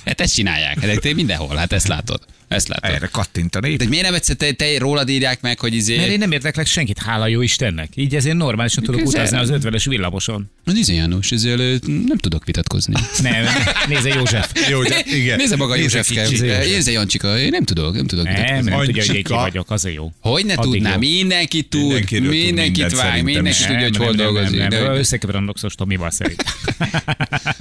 [0.05, 2.21] Hát ezt csinálják, hát te mindenhol, hát ezt látod.
[2.55, 2.91] Ezt látod.
[2.95, 3.77] Erre kattintani.
[3.77, 5.97] De miért nem egyszer te, te rólad írják meg, hogy izé...
[5.97, 7.89] Mert én nem érdeklek senkit, hála jó Istennek.
[7.95, 9.21] Így ezért normálisan tudok Közel.
[9.21, 10.51] utazni az ötvenes villamoson.
[10.65, 12.95] Az izé János, ezzel nem tudok vitatkozni.
[13.23, 13.45] Nem,
[13.89, 14.53] nézze József.
[14.69, 15.37] Jó, de igen.
[15.37, 16.41] Nézze maga Nézze kicsit.
[16.43, 18.71] Érze Jancsika, én nem tudok, nem tudok Nem, vitatkozni.
[18.71, 20.13] nem tudja, hogy ki vagyok, az a jó.
[20.21, 20.97] Hogy ne tudná?
[20.97, 23.25] Mindenki tud, mindenkit vág, szerintem.
[23.25, 24.59] mindenki tudja, hogy hol dolgozik.
[24.59, 26.45] Nem, nem, De- összekeverem Noxos Tomival szerint.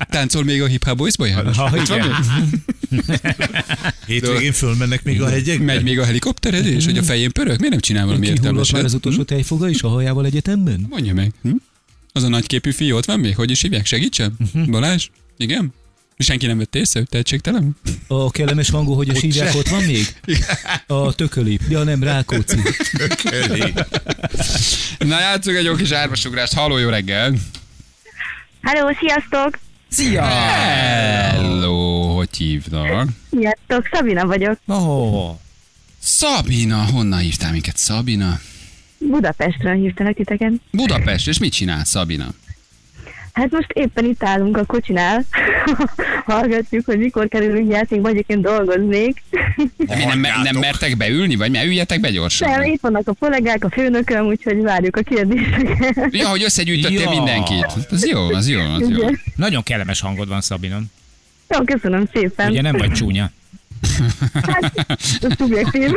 [0.09, 1.57] Táncol még a Hip Hop Boys János?
[1.57, 2.15] Ha, igen.
[4.07, 5.65] Hétvégén fölmennek még a hegyekbe?
[5.65, 7.55] Megy még a helikopteredés, hogy a fején pörög?
[7.57, 8.85] Miért nem csinál valami Kihullott már értelmeset?
[8.85, 10.85] az utolsó tejfoga is a hajával egyetemben?
[10.89, 11.31] Mondja meg.
[11.41, 11.51] Hm?
[12.13, 13.35] Az a nagyképű fiú ott van még?
[13.35, 13.85] Hogy is hívják?
[13.85, 14.37] Segítsen?
[14.69, 15.09] Balázs?
[15.37, 15.73] Igen?
[16.17, 17.75] Senki nem vett észre, hogy tehetségtelen?
[18.07, 20.05] A kellemes hangú, hogy a sírják ott van még?
[20.87, 21.59] A tököli.
[21.69, 22.57] Ja nem, Rákóczi.
[23.23, 23.73] Köli.
[24.97, 26.53] Na játsszuk egy jó kis árvasugrást.
[26.53, 27.33] Halló, jó reggel!
[28.61, 29.59] Halló, sziasztok!
[29.93, 30.21] Szia!
[30.23, 33.09] Hello, hogy hívnak?
[33.31, 34.57] Sziasztok, Szabina vagyok.
[34.67, 35.29] Oh,
[35.99, 37.77] Szabina, honnan hívtál minket?
[37.77, 38.39] Szabina?
[38.97, 40.51] Budapestről hívtalak titeket.
[40.71, 42.27] Budapest, és mit csinál Szabina?
[43.41, 45.25] Hát most éppen itt állunk a kocsinál.
[46.25, 49.23] Hallgatjuk, hogy mikor kerülünk játékba, egyébként dolgoznék.
[49.87, 52.49] De mi nem, nem mertek beülni, vagy mi üljetek be gyorsan?
[52.49, 56.13] Nem, itt vannak a kollégák, a főnököm, úgyhogy várjuk a kérdéseket.
[56.21, 57.09] Ja, hogy összegyűjtöttél Ja.
[57.09, 57.65] mindenkit.
[57.89, 58.97] Az jó, az jó, az jó.
[58.97, 59.19] Igen.
[59.35, 60.91] nagyon kellemes hangod van, Szabinon.
[61.49, 62.49] Jó, köszönöm szépen.
[62.49, 63.31] Ugye nem vagy csúnya.
[65.21, 65.91] Ez szubjektív.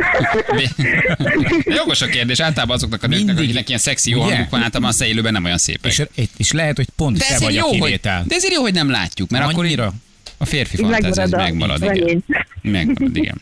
[1.63, 3.43] Jogos a kérdés, általában azoknak a nőknek, Mindig.
[3.43, 5.91] akiknek ilyen szexi jó hangjuk van, általában a szélőben nem olyan szépek.
[5.91, 8.23] És, és lehet, hogy pont de te ezért, vagy jó, a hogy, kivétel.
[8.27, 9.93] de ezért jó, hogy nem látjuk, mert akkor Annyira.
[10.37, 11.83] a férfi fantázia ez megmarad.
[11.95, 12.23] Igen.
[12.61, 13.41] Megmarad, igen.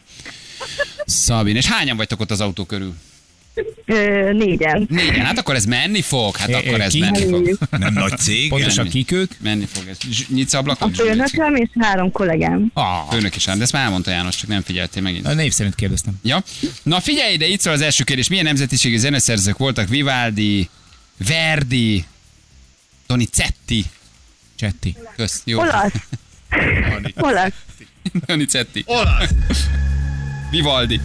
[1.06, 2.94] Szabin, és hányan vagytok ott az autó körül?
[3.86, 4.86] Ö, négyen.
[4.90, 7.58] Négyen, hát akkor ez menni fog, hát É, akkor ez menni fog.
[7.70, 8.50] Nem nagy cég.
[8.50, 9.32] Pontosan kik ők?
[9.42, 9.98] Menni fog ez.
[10.28, 10.96] Nyitsz A ablakot?
[10.96, 12.72] főnököm és három kollégám.
[12.74, 15.26] Ah, Főnök is, de ezt már elmondta János, csak nem figyeltél megint.
[15.28, 16.14] a név szerint kérdeztem.
[16.24, 16.44] Ja.
[16.84, 18.28] Na figyelj ide, itt szól az első kérdés.
[18.28, 19.88] Milyen nemzetiségi zeneszerzők voltak?
[19.90, 20.70] Vivaldi,
[21.28, 22.06] Verdi,
[23.08, 23.86] Donizetti.
[24.56, 24.96] Csetti.
[25.16, 25.60] Kösz, jó.
[25.60, 25.92] Olasz.
[27.16, 27.52] Olasz.
[28.26, 28.86] Donizetti.
[30.52, 31.00] Vivaldi.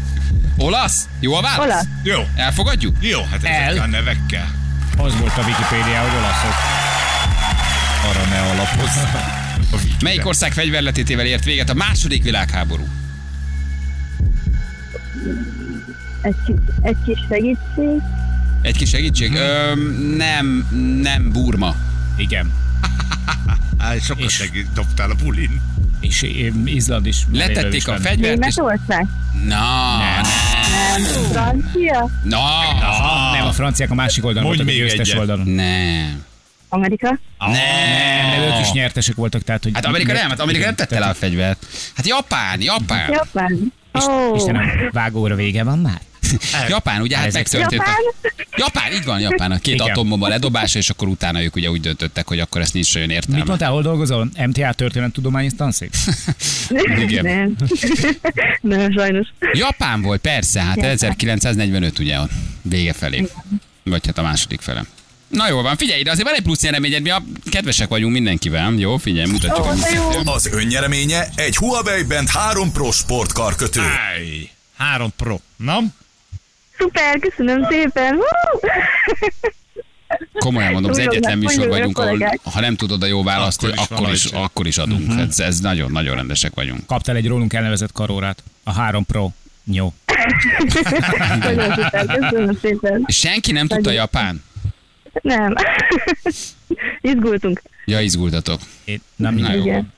[0.58, 1.08] Olasz?
[1.20, 1.64] Jó a válasz?
[1.66, 1.84] Olasz.
[2.02, 2.20] Jó.
[2.36, 2.96] Elfogadjuk?
[3.00, 3.52] Jó, hát El.
[3.62, 4.46] ezekkel a nevekkel.
[4.96, 6.54] Az volt a Wikipédia, hogy olaszok.
[8.10, 8.96] Arra ne alapozz.
[10.02, 12.88] Melyik ország fegyverletétével ért véget a második világháború?
[16.22, 18.02] Egy kis, egy kis segítség.
[18.62, 19.30] Egy kis segítség?
[19.30, 19.38] Mhm.
[19.40, 19.74] Ö,
[20.16, 20.68] nem,
[21.02, 21.74] nem Burma.
[22.16, 22.52] Igen.
[23.78, 25.60] Á, sokat És- segít, dobtál a bulin.
[26.00, 26.22] És
[26.64, 27.16] Izland is.
[27.32, 28.54] Letették a fegyvert, és...
[28.54, 29.06] Németország?
[29.44, 30.22] Na, Nem.
[31.04, 32.10] Francia?
[32.24, 35.20] na, Aha, nem, a franciák a másik oldalon Mondj voltak, a még győztes egyet.
[35.20, 35.48] oldalon.
[35.48, 36.24] nem.
[36.68, 37.18] Amerika?
[37.38, 39.72] Nem, de ők is nyertesek voltak, tehát hogy...
[39.74, 41.66] Hát Amerika nem, hát Amerika nem tette le a fegyvert.
[41.94, 43.10] Hát Japán, Japán.
[43.12, 43.72] Japán?
[44.08, 46.00] Ó, Istenem, vágóra vége van már?
[46.68, 47.72] Japán, ugye hát megtörtént.
[47.72, 47.94] Japán?
[48.22, 48.28] A...
[48.56, 49.50] Japán, így van, Japán.
[49.52, 49.86] A két Igen.
[49.86, 53.16] atombomba ledobása, és akkor utána ők ugye úgy döntöttek, hogy akkor ezt nincs olyan Mit
[53.16, 53.44] értelme.
[53.44, 54.28] mondtál, hol dolgozol?
[54.46, 55.90] MTA történettudományi tanszék?
[57.08, 57.24] Igen.
[57.24, 57.56] Nem.
[58.78, 59.28] Nem, sajnos.
[59.52, 60.90] Japán volt, persze, hát Japán.
[60.90, 62.28] 1945 ugye a
[62.62, 63.26] vége felé.
[63.84, 64.84] Vagy hát a második fele.
[65.28, 68.72] Na jó van, figyelj, de azért van egy plusz nyereményed, mi a kedvesek vagyunk mindenkivel.
[68.76, 69.66] Jó, figyelj, mutatjuk.
[69.66, 70.08] Hogy de jó.
[70.08, 73.80] mit Az önnyereménye egy Huawei Band 3 Pro sportkarkötő.
[73.80, 75.38] Áj, három pro.
[75.56, 75.78] Na?
[76.78, 78.14] Szuper, köszönöm szépen.
[78.14, 78.22] Hú!
[80.38, 83.86] Komolyan mondom, az egyetlen műsor vagyunk, ahol ha nem tudod a jó választ, Akkor is
[83.90, 85.18] akkor, is, akkor is adunk.
[85.18, 86.86] Ez, ez nagyon-nagyon rendesek vagyunk.
[86.86, 88.42] Kaptál egy rólunk elnevezett karórát.
[88.64, 89.30] A 3 Pro.
[89.64, 89.92] Jó.
[91.38, 91.74] Nagyon
[92.20, 93.04] köszönöm szépen.
[93.08, 94.00] Senki nem tudta Nagyon.
[94.00, 94.44] japán?
[95.22, 95.54] Nem.
[97.00, 97.62] Izgultunk.
[97.84, 98.60] Ja, izgultatok.
[98.84, 99.60] Én, na, Na jó.
[99.62, 99.92] Igen.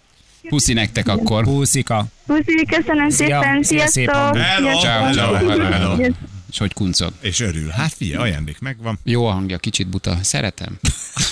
[0.49, 1.45] Puszi nektek akkor.
[1.45, 2.05] Puszika.
[2.27, 3.63] Puszi, köszönöm Szia, szépen.
[3.63, 4.25] szia Sziasztok.
[4.25, 4.43] szépen.
[4.43, 5.17] Hello, Sziasztok.
[5.17, 5.97] hello, hello, hello.
[6.51, 7.13] És hogy kuncog?
[7.21, 7.69] És örül.
[7.69, 8.99] Hát figyelj, ajándék megvan.
[9.03, 10.19] Jó a hangja, kicsit buta.
[10.23, 10.79] Szeretem.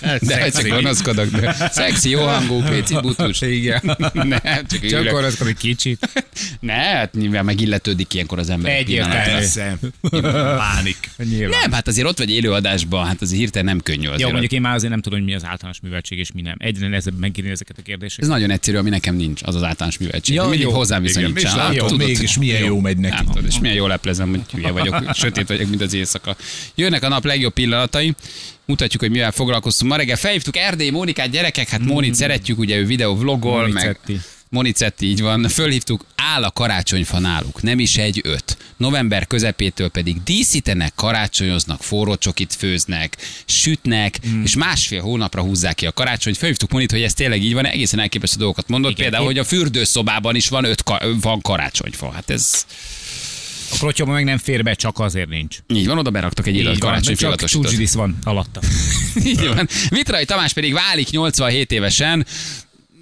[0.00, 0.68] De csak Szexi.
[0.68, 1.26] gonoszkodok.
[1.30, 3.40] De szexi, jó hangú, Péci, butus.
[3.40, 3.80] Igen.
[4.12, 4.86] Nem, csak
[5.36, 6.08] Csak egy kicsit.
[6.60, 8.72] Ne, hát nyilván megilletődik ilyenkor az ember.
[8.72, 9.30] Egyértelmű.
[9.32, 9.78] Persze.
[10.56, 11.10] Pánik.
[11.16, 11.60] Nyilván.
[11.60, 14.20] Nem, hát azért ott vagy élőadásban, hát azért hirtelen nem könnyű azért.
[14.20, 16.54] Jó, mondjuk én már azért nem tudom, hogy mi az általános műveltség és mi nem.
[16.58, 18.24] Egyre nehezebb megírni ezeket a kérdéseket.
[18.24, 20.34] Ez nagyon egyszerű, ami nekem nincs, az az általános műveltség.
[20.34, 20.70] Ja, Mindig jó.
[20.70, 21.56] hozzám viszonyítsál.
[21.56, 23.14] látom, Tudod, mégis milyen jó megy neki.
[23.26, 26.36] Látod, és milyen jól leplezem, hogy hülye vagyok, sötét vagyok, mint az éjszaka.
[26.74, 28.14] Jönnek a nap legjobb pillanatai,
[28.68, 29.90] mutatjuk, hogy mivel foglalkoztunk.
[29.90, 34.20] Ma reggel felhívtuk Erdély Mónikát, gyerekek, hát Mónit szeretjük, ugye ő videó vlogol, meg Monicetti.
[34.48, 35.48] Monicetti, így van.
[35.48, 38.56] Fölhívtuk, áll a karácsonyfa náluk, nem is egy öt.
[38.76, 44.42] November közepétől pedig díszítenek, karácsonyoznak, forró csokit főznek, sütnek, mm.
[44.42, 46.36] és másfél hónapra húzzák ki a karácsonyt.
[46.36, 48.90] Fölhívtuk Monit, hogy ez tényleg így van, egészen elképesztő dolgokat mondott.
[48.90, 49.02] Igen.
[49.02, 52.12] Például, hogy a fürdőszobában is van öt ka- van karácsonyfa.
[52.12, 52.66] Hát ez
[53.70, 55.58] A krotyomban meg nem fér be, csak azért nincs.
[55.66, 57.64] így van, oda beraktak egy illat Így van, karácsony csak filatosítót.
[57.64, 58.60] csúcsidis van alatta.
[59.24, 59.68] Így van.
[59.88, 62.26] Vitrai Tamás pedig válik 87 évesen.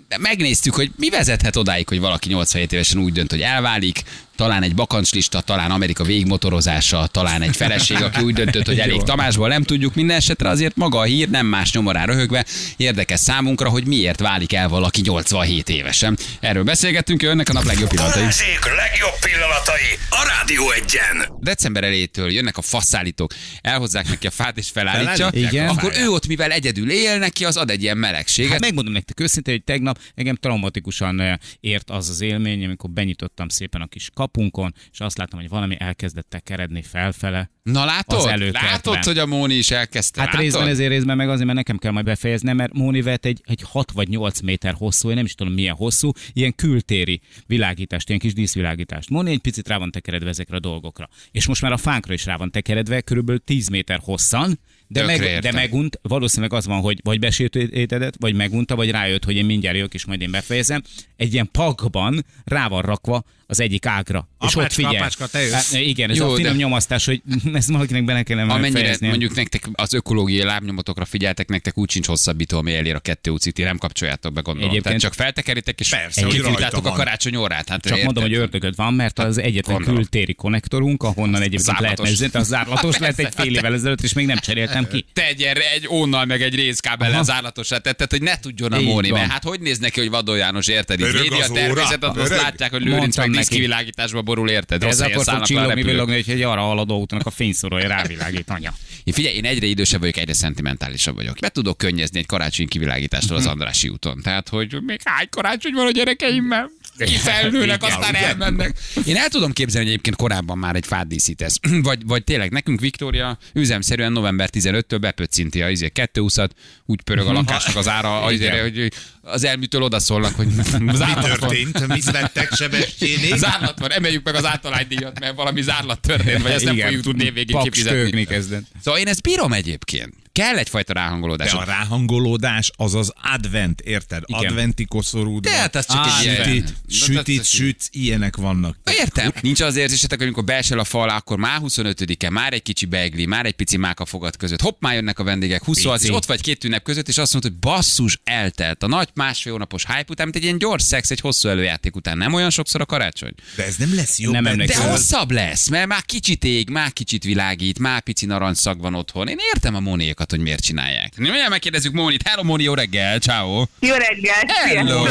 [0.09, 4.03] De megnéztük, hogy mi vezethet odáig, hogy valaki 87 évesen úgy dönt, hogy elválik,
[4.37, 9.49] talán egy bakancslista, talán Amerika végmotorozása, talán egy feleség, aki úgy döntött, hogy elég Tamásból,
[9.49, 12.45] nem tudjuk minden esetre, azért maga a hír nem más nyomorán röhögve
[12.77, 16.19] érdekes számunkra, hogy miért válik el valaki 87 évesen.
[16.41, 18.21] Erről beszélgettünk, jönnek a nap legjobb pillanatai.
[18.21, 21.37] Balázsék legjobb pillanatai a Rádió egyen.
[21.41, 25.69] december elejétől jönnek a faszállítók, elhozzák neki a fát és felállítja, Igen.
[25.69, 28.53] akkor ő ott, mivel egyedül él, neki az ad egy ilyen melegséget.
[28.53, 33.49] Hát megmondom nektek őszintén, hogy tegnap engem traumatikusan eh, ért az az élmény, amikor benyitottam
[33.49, 37.51] szépen a kis kapunkon, és azt láttam, hogy valami elkezdett tekeredni felfele.
[37.63, 38.19] Na látod?
[38.19, 38.71] Az előkertben.
[38.71, 40.21] Látod, hogy a Móni is elkezdte?
[40.21, 40.43] Hát látod?
[40.43, 43.63] részben ezért részben meg azért, mert nekem kell majd befejeznem, mert Móni vett egy, egy
[43.63, 48.21] 6 vagy 8 méter hosszú, én nem is tudom milyen hosszú, ilyen kültéri világítást, ilyen
[48.21, 49.11] kis díszvilágítást.
[49.11, 51.09] Móni egy picit rá van tekeredve ezekre a dolgokra.
[51.31, 54.59] És most már a fánkra is rá van tekeredve, körülbelül 10 méter hosszan,
[54.89, 59.25] de, Tökre meg, de megunt, valószínűleg az van, hogy vagy besértődött, vagy megunta, vagy rájött,
[59.25, 60.83] hogy én mindjárt jövök, és majd én befejezem.
[61.17, 64.29] Egy ilyen pakban rá van rakva az egyik ágra.
[64.41, 64.95] és ott Apácska, figyel.
[65.03, 65.53] apácska, te jössz.
[65.53, 67.23] Hát, igen, ez Jó, a finom de- nyomasztás, hogy
[67.55, 69.09] ezt valakinek bele kellene Amennyire fejeznie.
[69.09, 73.55] mondjuk nektek az ökológiai lábnyomotokra figyeltek, nektek úgy sincs hosszabbító, ami elér a kettő úcit,
[73.55, 74.71] ti nem kapcsoljátok be, gondolom.
[74.71, 76.93] Egyébként- Tehát csak feltekeritek, és Persze, a van.
[76.93, 77.69] karácsony órát.
[77.69, 78.05] Hát Csak érted?
[78.05, 80.01] mondom, hogy ördögöd van, mert az egyetlen Gondolom.
[80.01, 82.09] kültéri konnektorunk, ahonnan egyébként lehet zárlatos.
[82.09, 85.05] megzenni, az zárlatos lett egy fél évvel ezelőtt, és még nem cseréltem ki.
[85.13, 89.31] te egy, egy ónnal meg egy részkábellel zárlatosra tetted, hogy ne tudjon a Móni, mert
[89.31, 90.99] hát hogy néz neki, hogy Vadon János érted?
[91.13, 93.49] Védi a természetet, azt látják, hogy lőrinc meg neki.
[93.49, 94.83] díszkivilágításba borul, érted?
[94.83, 98.75] Ez akkor fog csillogni, villogni, hogy egy arra haladó útnak a fényszórója rávilágít, anya.
[99.05, 101.37] Én figyelj, én egyre idősebb vagyok, egyre szentimentálisabb vagyok.
[101.41, 104.21] Be tudok könnyezni egy karácsonyi kivilágítástól az Andrási úton.
[104.23, 106.71] Tehát, hogy még hány karácsony van a gyerekeimmel?
[107.05, 108.27] Felnőnek, Igen, aztán ugye?
[108.27, 108.79] elmennek.
[109.05, 111.59] Én el tudom képzelni, hogy egyébként korábban már egy fát díszítesz.
[111.83, 116.55] Vagy, vagy tényleg nekünk Viktória üzemszerűen november 15-től bepöccinti a izé, kettőhúszat,
[116.87, 121.87] úgy pörög a lakásnak az ára, azért, hogy az elműtől odaszólnak, hogy az Mi történt?
[121.87, 123.33] Mit vettek Sebestyénék?
[123.33, 126.87] Az állat van, emeljük meg az általánydíjat, mert valami zárlat történt, vagy ezt nem Igen,
[126.87, 128.25] fogjuk tudni Paks kifizetni.
[128.25, 128.65] kezdett.
[128.85, 130.15] Szóval én ezt bírom egyébként.
[130.37, 131.51] Kell egyfajta ráhangolódás.
[131.51, 134.23] De a ráhangolódás az az advent, érted?
[134.27, 134.45] Igen.
[134.45, 135.59] Adventi koszorúd De van.
[135.59, 136.45] hát az csak egy ilyen...
[136.45, 138.77] Sütit, sütit, sütsz, ilyenek vannak.
[138.99, 139.33] Értem.
[139.41, 143.27] Nincs az érzésetek, hogy amikor beesel a fal, akkor már 25-e, már egy kicsi beigli,
[143.27, 144.61] már egy pici máka fogad között.
[144.61, 147.51] Hopp, már jönnek a vendégek, 26, és ott vagy két ünnep között, és azt mondod,
[147.51, 148.83] hogy basszus, eltelt.
[148.83, 152.19] A nagy másfél hónapos hype után, mint egy ilyen gyors szex, egy hosszú előjáték után.
[152.19, 153.33] Nem olyan sokszor a karácsony?
[153.57, 154.33] De ez nem lesz jobb.
[154.33, 158.95] Nem De hosszabb lesz, mert már kicsit ég, már kicsit világít, már pici narancsszag van
[158.95, 159.29] otthon.
[159.29, 159.81] Én értem a
[160.27, 161.13] Móniékat, hogy miért csinálják.
[161.17, 162.29] Mindjárt megkérdezzük Mónit.
[162.29, 163.65] Hello Móni, jó reggel, ciao.
[163.81, 164.43] Jó reggel!
[164.47, 165.03] Hello!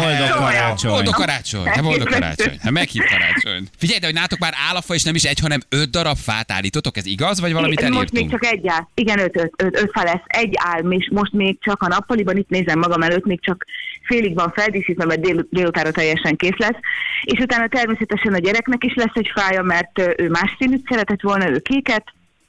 [0.00, 0.90] Boldog karácsony.
[0.90, 1.64] Boldog karácsony!
[1.66, 2.58] Hát boldog karácsony!
[2.62, 3.68] Hát meghív karácsony.
[3.78, 6.16] Figyelj, de hogy nátok már áll a fa, és nem is egy, hanem öt darab
[6.16, 8.30] fát állítotok, ez igaz, vagy valamit Most még elírtunk?
[8.30, 8.88] csak egy áll.
[8.94, 10.22] Igen, öt, öt, öt, öt fa lesz.
[10.26, 13.64] Egy áll, és most még csak a nappaliban, itt nézem magam előtt, még csak
[14.02, 16.78] félig van feldíszítve, mert dél, délutára teljesen kész lesz.
[17.22, 21.48] És utána természetesen a gyereknek is lesz egy fája, mert ő más színűt szeretett volna,
[21.48, 22.04] ő kéket.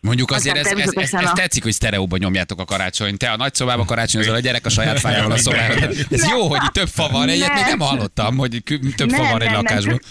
[0.05, 3.17] Mondjuk azért ez, ez, ez, ez, tetszik, hogy sztereóban nyomjátok a karácsony.
[3.17, 5.89] Te a nagy szobába karácsonyozol, a gyerek a saját fájával a szobában.
[6.09, 8.63] Ez jó, hogy több fa van, egyet még nem hallottam, hogy
[8.95, 10.01] több fa van egy lakásban.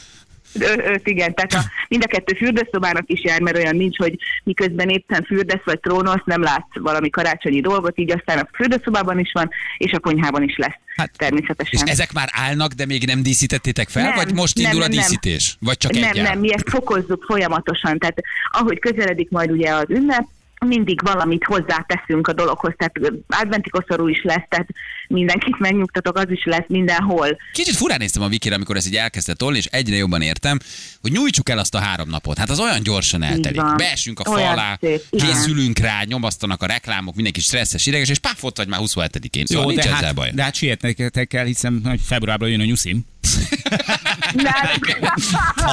[0.60, 4.88] Öt, igen, tehát a, mind a kettő fürdőszobának is jár, mert olyan nincs, hogy miközben
[4.88, 9.50] éppen fürdesz vagy trónolsz, nem látsz valami karácsonyi dolgot, így aztán a fürdőszobában is van,
[9.78, 10.78] és a konyhában is lesz.
[10.96, 11.86] Hát, természetesen.
[11.86, 14.86] És ezek már állnak, de még nem díszítettétek fel, Nem, vagy most nem, indul a
[14.86, 15.04] nem, nem.
[15.04, 15.56] díszítés?
[15.60, 16.24] Vagy csak nem, egy áll?
[16.24, 18.18] nem, mi ezt fokozzuk folyamatosan, tehát
[18.50, 20.26] ahogy közeledik majd ugye az ünnep,
[20.64, 24.68] mindig valamit hozzáteszünk a dologhoz, tehát adventi koszorú is lesz, tehát
[25.08, 27.38] mindenkit megnyugtatok, az is lesz mindenhol.
[27.52, 30.58] Kicsit furán néztem a Vikire, amikor ez így elkezdett tolni, és egyre jobban értem,
[31.00, 32.38] hogy nyújtsuk el azt a három napot.
[32.38, 33.76] Hát az olyan gyorsan eltelik.
[33.76, 38.18] Beesünk a fa Olyan alá, szép, készülünk rá, nyomasztanak a reklámok, mindenki stresszes, ideges, és
[38.18, 39.44] páf, ott vagy már 27-én.
[39.46, 40.30] Jó, Jó, nincs de ezzel hát, baj.
[40.34, 43.04] de hát sietnetek kell, hiszen hogy februárban jön a nyuszim.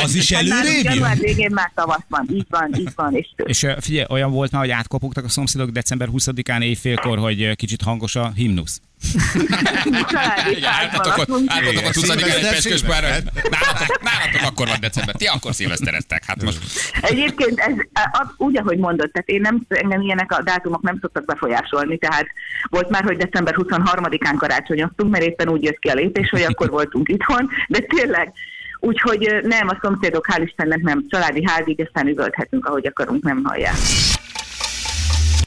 [0.03, 0.93] Az is előrébb jön?
[0.93, 4.61] Január végén már tavasz van, így van, így van, és És figyelj, olyan volt már,
[4.61, 8.81] hogy átkopogtak a szomszédok december 20-án éjfélkor, hogy kicsit hangos a himnusz.
[10.09, 11.27] Családi álltatok ott
[11.95, 13.07] 20 egy pecskőspárra.
[13.07, 13.43] szilveszter.
[13.49, 15.15] Nálatok, nálatok akkor van december.
[15.15, 16.25] Ti akkor szilvesztereztek.
[16.25, 16.59] Hát most
[17.01, 21.25] Egyébként ez a- úgy, ahogy mondod, tehát én nem, engem ilyenek a dátumok nem szoktak
[21.25, 22.25] befolyásolni, tehát
[22.69, 26.69] volt már, hogy december 23-án karácsonyoztunk, mert éppen úgy jött ki a lépés, hogy akkor
[26.69, 28.31] voltunk itthon, de tényleg
[28.83, 33.41] Úgyhogy nem, a szomszédok hál' Istennek nem családi ház, így aztán üvölthetünk, ahogy akarunk, nem
[33.43, 33.75] hallják.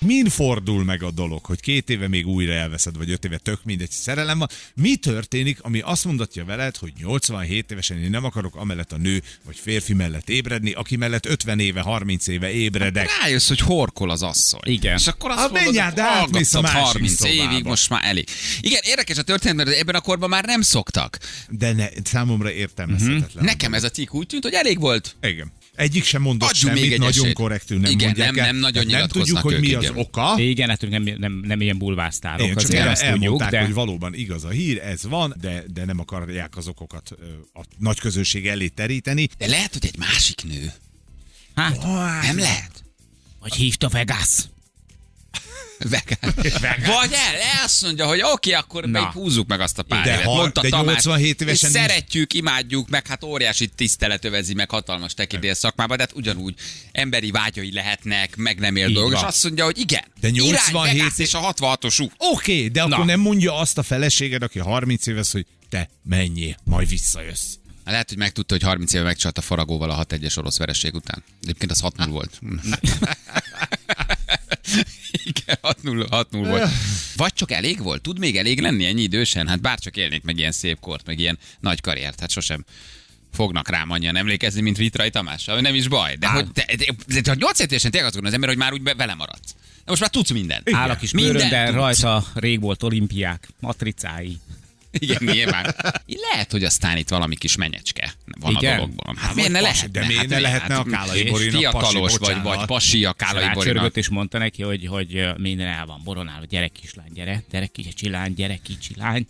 [0.04, 3.64] Min fordul meg a dolog, hogy két éve még újra elveszed, vagy öt éve tök
[3.64, 4.48] mindegy szerelem van.
[4.74, 9.22] Mi történik, ami azt mondatja veled, hogy 87 évesen én nem akarok amellett a nő
[9.44, 13.08] vagy férfi mellett ébredni, aki mellett 50 éve, 30 éve ébredek.
[13.20, 14.60] rájössz, hogy horkol az asszony.
[14.64, 14.96] Igen.
[14.96, 17.52] És akkor azt Hát mondod, hogy de átmész a hallgattad másik 30 szobába.
[17.52, 18.28] évig, most már elég.
[18.60, 21.18] Igen, érdekes a történet, mert ebben a korban már nem szoktak.
[21.48, 23.44] De ne, számomra értelmezhetetlen.
[23.44, 25.16] Nekem ez a cikk úgy tűnt, hogy elég volt.
[25.22, 25.52] Igen.
[25.74, 27.34] Egyik sem mondott Adjunk még semmit, egy nagyon esélyt.
[27.36, 29.96] korrektül nem Igen, mondják nem- nem nagyon nem tudjuk, nyilatkoznak hogy mi az igen.
[29.96, 30.34] oka.
[30.38, 33.60] Igen, hát nem, nem, nem ilyen bulvásztárok, Igen, csak azért el, azt tudjuk, elmondták, de...
[33.64, 37.10] hogy valóban igaz a hír, ez van, de, de nem akarják az okokat
[37.54, 39.28] a nagy közönség elé teríteni.
[39.38, 40.72] De lehet, hogy egy másik nő.
[41.54, 41.82] Hát,
[42.22, 42.84] Nem lehet.
[43.38, 44.38] hogy hívta Vegas.
[45.88, 46.34] Vegán.
[46.86, 49.00] Vagy el, azt mondja, hogy oké, akkor Na.
[49.00, 50.24] még húzzuk meg azt a pár De évet.
[50.24, 54.54] ha- Mondta de Tamás, 87 és évesen nincs- szeretjük, imádjuk, meg hát óriási tisztelet övezi
[54.54, 56.54] meg hatalmas tekintély a szakmában, de hát ugyanúgy
[56.92, 61.10] emberi vágyai lehetnek, meg nem él dolgok, és azt mondja, hogy igen, De 87 irány
[61.16, 62.12] és a 66-os út.
[62.18, 63.04] Oké, okay, de akkor Na.
[63.04, 67.44] nem mondja azt a feleséged, aki 30 éves, hogy te menjél, majd visszajössz.
[67.84, 71.24] Hát Lehet, hogy megtudta, hogy 30 éve megcsalt a faragóval a 6-1-es orosz vereség után.
[71.42, 72.40] Egyébként az 6-0 volt.
[75.24, 76.70] Igen, 6-0, 6-0 volt.
[77.16, 78.02] Vagy csak elég volt?
[78.02, 79.48] Tud még elég lenni ennyi idősen?
[79.48, 82.20] Hát bárcsak élnék meg ilyen szép kort, meg ilyen nagy karriert.
[82.20, 82.64] Hát sosem
[83.32, 85.48] fognak rám annyian emlékezni, mint Vitrai Tamás.
[85.48, 86.16] Ami nem is baj.
[86.16, 88.82] De, hogy, de, de, de, de, 8 évesen tényleg azt az ember, hogy már úgy
[88.82, 89.54] be, vele maradsz.
[89.84, 90.70] De most már tudsz mindent.
[90.72, 94.38] Áll a kis Mindent bőrön, de rajta rég volt olimpiák, matricái.
[94.98, 95.74] Igen, nyilván.
[96.30, 98.72] Lehet, hogy aztán itt valami kis menyecske van Igen?
[98.72, 99.16] a dologban.
[99.16, 100.00] Hát, Hát miért ne lehetne?
[100.00, 103.12] de miért hát, ne lehetne hát, a Kálai és Borinak Fiatalos vagy, vagy pasi a
[103.12, 103.44] Kálai.
[103.44, 108.08] Rácsörgött és mondta neki, hogy, hogy minden el van boronálva, gyere kislány, gyere, gyere kicsi
[108.08, 109.26] lány, gyere kicsi lány.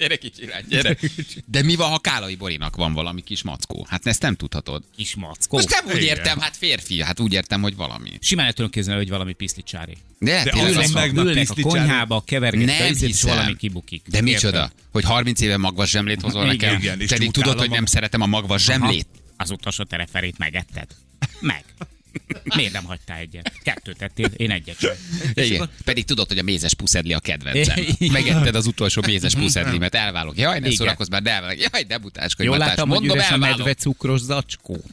[0.00, 0.96] Gyere kicsi lány, gyere.
[1.46, 3.86] De mi van, ha Kálai Borinak van valami kis mackó?
[3.88, 4.82] Hát ezt nem tudhatod.
[4.96, 5.56] Kis mackó.
[5.56, 6.16] Most nem úgy igen.
[6.16, 8.10] értem, hát férfi, hát úgy értem, hogy valami.
[8.20, 9.96] Simán el tudom képzelni, hogy valami piszlicsári.
[10.18, 14.02] De, De tényleg az az meg- Ülnek a konyhába, nem és valami kibukik.
[14.06, 14.72] De micsoda?
[14.92, 16.80] Hogy 30 éve magvas zsemlét hozol nekem?
[17.06, 19.06] Pedig tudod, hogy a- nem szeretem a magvas zsemlét?
[19.12, 19.20] Aha.
[19.36, 20.86] Az utolsó teleferét megetted?
[21.40, 21.64] Meg.
[22.56, 23.52] Miért nem hagytál egyet?
[23.62, 24.94] Kettőt tettél, én egyet sem.
[25.34, 25.70] Igen.
[25.84, 27.84] Pedig tudod, hogy a mézes puszedli a kedvencem.
[27.98, 30.36] Megetted az utolsó mézes puszedlimet, elválok.
[30.38, 30.76] Jaj, ne Igen.
[30.76, 31.58] szórakozz már, de elválok.
[31.72, 34.84] Jaj, de butáskodj, Jól láttam, hogy Mondom, üres a medve cukros zacskó.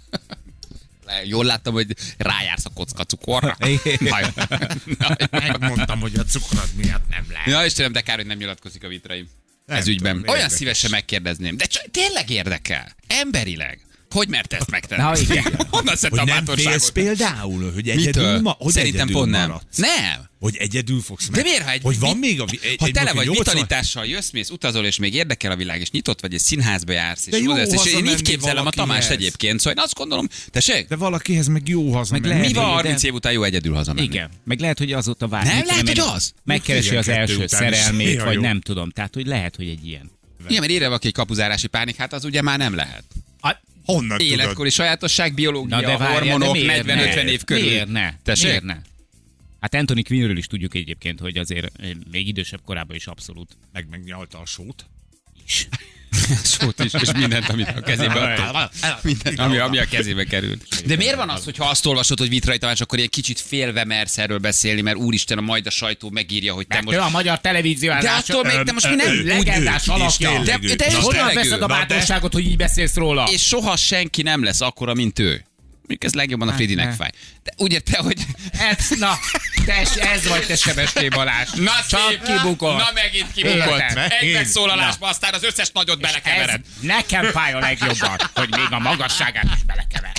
[1.26, 3.58] Jól láttam, hogy rájársz a kocka cukorra.
[5.32, 7.48] Megmondtam, hogy a cukrod miatt nem lehet.
[7.48, 9.28] Ja, Istenem, de kár, hogy nem nyilatkozik a vitraim.
[9.66, 10.12] Nem Ez ügyben.
[10.12, 10.58] tudom, Olyan érdekes.
[10.58, 11.58] szívesen megkérdezném.
[11.58, 12.96] De csak tényleg érdekel.
[13.08, 13.80] Emberileg.
[14.10, 15.02] Hogy mert ezt megtenni?
[15.02, 15.44] Na, igen.
[15.70, 16.92] Honnan szedte Hogy a nem félsz bátorságot?
[16.92, 19.48] például, hogy egyedül, ma, hogy Szerintem egyedül pont nem.
[19.48, 19.78] maradsz?
[19.78, 20.26] Nem.
[20.40, 21.36] Hogy egyedül fogsz meg.
[21.44, 22.46] De miért, ha egy, Hogy van még a...
[22.62, 25.92] Egy, ha tele vagy 80 vitalitással, jössz, mész, utazol, és még érdekel a világ, és
[25.92, 28.70] nyitott vagy, és színházba jársz, és De jó odaérsz, és én így hazamenni képzelem a.
[28.70, 32.14] Tamást egyébként, szóval én azt gondolom, tessék, De valakihez meg jó haza.
[32.14, 34.06] Meg lehet, mi van hogy 30 de- év után jó egyedül hazamenni?
[34.08, 35.46] Igen, meg lehet, hogy azóta vár.
[35.46, 36.34] Nem, lehet, hogy az.
[36.44, 38.90] Megkeresi az 12 első szerelmét, vagy nem tudom.
[38.90, 40.12] Tehát, hogy lehet, hogy egy ilyen.
[40.48, 43.04] Igen, mert ére valaki egy kapuzárási pánik, hát az ugye már nem lehet.
[43.88, 44.34] Honnan tudod?
[44.34, 47.32] Életkori sajátosság, biológia, Na de várjál, de hormonok, miért 40-50 ne?
[47.32, 47.64] év körül.
[47.64, 48.14] Miért ne?
[48.24, 48.46] Tessék?
[48.48, 48.78] Miért ne?
[49.60, 53.88] Hát Anthony Quinnről is tudjuk egyébként, hogy azért eh, még idősebb korában is abszolút Meg
[53.90, 54.86] megnyalta a sót.
[55.46, 55.68] is.
[56.44, 58.70] Sót is, és mindent, amit a kezébe adott.
[59.02, 60.86] Mindent, ami, ami a kezébe került.
[60.86, 63.84] De miért van az, hogy ha azt olvasod, hogy Vitrai Tamás, akkor ilyen kicsit félve
[63.84, 66.98] mersz erről beszélni, mert úristen, a majd a sajtó megírja, hogy te Mert most...
[66.98, 69.26] ő a magyar televízió De attól még te most mi nem...
[69.28, 70.44] legendás alakja.
[70.44, 73.28] De- de és Honnan veszed a de- bátorságot, hogy így beszélsz róla?
[73.32, 75.46] És soha senki nem lesz akkora, mint ő.
[75.88, 76.94] Mondjuk ez legjobban a Fridinek ne.
[76.96, 77.10] fáj.
[77.44, 78.26] De ugye te, hogy...
[78.52, 79.18] Ez, na,
[79.68, 81.50] te, ez vagy te Sebestyén Balázs.
[81.56, 82.22] Na Csak szép.
[82.24, 82.78] kibukott.
[82.78, 83.80] Na megint kibukott.
[83.80, 84.12] Érted?
[84.20, 86.62] Egy megszólalásba, aztán az összes nagyot belekevered.
[86.80, 90.12] nekem fáj a legjobban, hogy még a magasságát is belekever.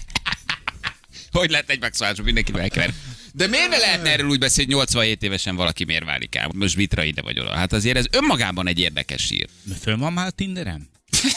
[1.33, 2.91] Hogy lehet egy megszólásba mindenki belekever?
[3.33, 6.51] De miért ne lehetne erről úgy beszélni, hogy 87 évesen valaki miért válik el?
[6.55, 7.57] Most vitra ide vagy oda.
[7.57, 9.49] Hát azért ez önmagában egy érdekes sír.
[9.83, 10.89] Föl van már a Tinderem?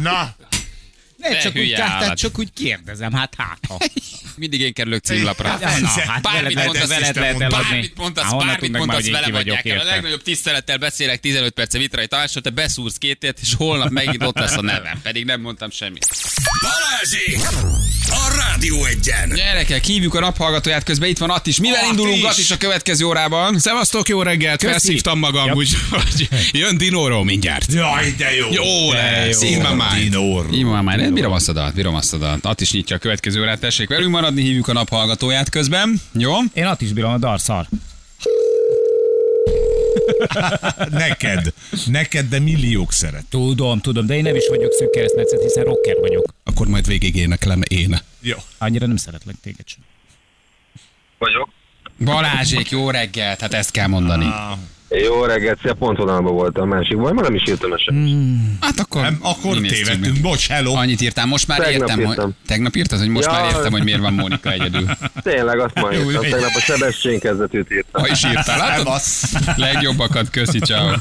[0.00, 0.36] Na,
[1.28, 3.78] Ne, Te csak úgy, tehát, csak úgy kérdezem, hát hát ha.
[4.36, 5.58] Mindig én kerülök címlapra.
[5.60, 7.68] Ja, na, hát Bármit veled, mondasz, veled lehet eladni.
[7.68, 9.78] Bármit mondasz, Há, bármit mondasz, én vele vagyok, adják el.
[9.78, 14.38] A legnagyobb tisztelettel beszélek 15 perce Vitrai Tamásról, te beszúrsz kétért, és holnap megint ott
[14.38, 15.00] lesz a nevem.
[15.02, 16.06] Pedig nem mondtam semmit.
[16.62, 17.40] Balázsék!
[18.08, 19.32] A Rádió egyen!
[19.34, 21.58] Gyerekek, hívjuk a naphallgatóját, közben itt van Attis.
[21.58, 21.90] Mivel Attis!
[21.90, 23.58] indulunk Attis a következő órában?
[23.58, 24.70] Szevasztok, jó reggelt, Köszi.
[24.70, 25.54] felszívtam magam, Yep.
[25.56, 27.72] úgyhogy jön Dinóról mindjárt.
[27.72, 28.48] jaj, de jó.
[28.52, 30.82] Jó lesz, van már.
[30.82, 32.44] Már, bírom azt a dalt, bírom azt a dalt.
[32.44, 36.00] Attis nyitja a következő órát, tessék velünk maradni, hívjuk a naphallgatóját közben.
[36.12, 36.32] Jó?
[36.52, 37.66] Én azt is bírom a darszar.
[40.90, 41.52] Neked.
[41.86, 43.24] Neked, de milliók szeret.
[43.28, 46.34] Tudom, tudom, de én nem is vagyok szűk keresztmetszet, hiszen rocker vagyok.
[46.44, 47.98] Akkor majd végig éneklem én.
[48.20, 48.36] Jó.
[48.58, 49.80] Annyira nem szeretlek téged sem.
[51.18, 51.48] vagyok.
[52.04, 54.26] Balázsék, jó reggelt, hát ezt kell mondani.
[54.88, 57.94] Jó reggelt, szia, pont vonalban voltam, másik vagy, ma nem is írtam eset.
[58.60, 60.00] Hát akkor, Nem, akkor tévedtünk.
[60.00, 60.20] meg.
[60.20, 60.74] Bocs, hello.
[60.74, 62.08] Annyit írtál, most már Tegnap értem, hogy...
[62.08, 62.34] írtam.
[62.46, 63.32] Tegnap írtad, hogy most Ja.
[63.32, 64.86] már értem, hogy miért van Mónika egyedül.
[65.22, 68.02] Tényleg, azt ma írtam, tegnap a Sebestyén kezdetűt írtam.
[68.02, 69.00] Ha is írtál, látod?
[69.56, 70.92] Legjobbakat, köszi, ciao.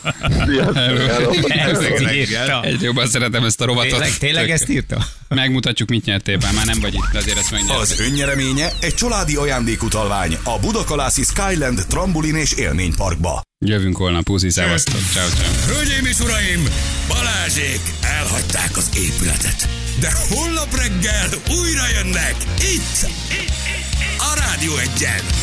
[2.61, 3.91] Egyre jobban szeretem ezt a rovatot.
[3.91, 4.97] Tényleg, tényleg ezt írta?
[5.27, 7.81] Megmutatjuk, mit nyertél, bár már nem vagy itt, azért ezt megnyerted.
[7.81, 13.41] Az önnyereménye egy családi ajándékutalvány a Budakalászi Skyland Trambolin és Élményparkba.
[13.67, 15.75] Jövünk holnap, puszi, szevasztok, ciao, ciao.
[15.75, 16.67] Hölgyeim és uraim,
[17.07, 19.69] Balázsék elhagyták az épületet.
[19.99, 25.35] De holnap reggel újra jönnek itt, itt, itt a Rádió egyen.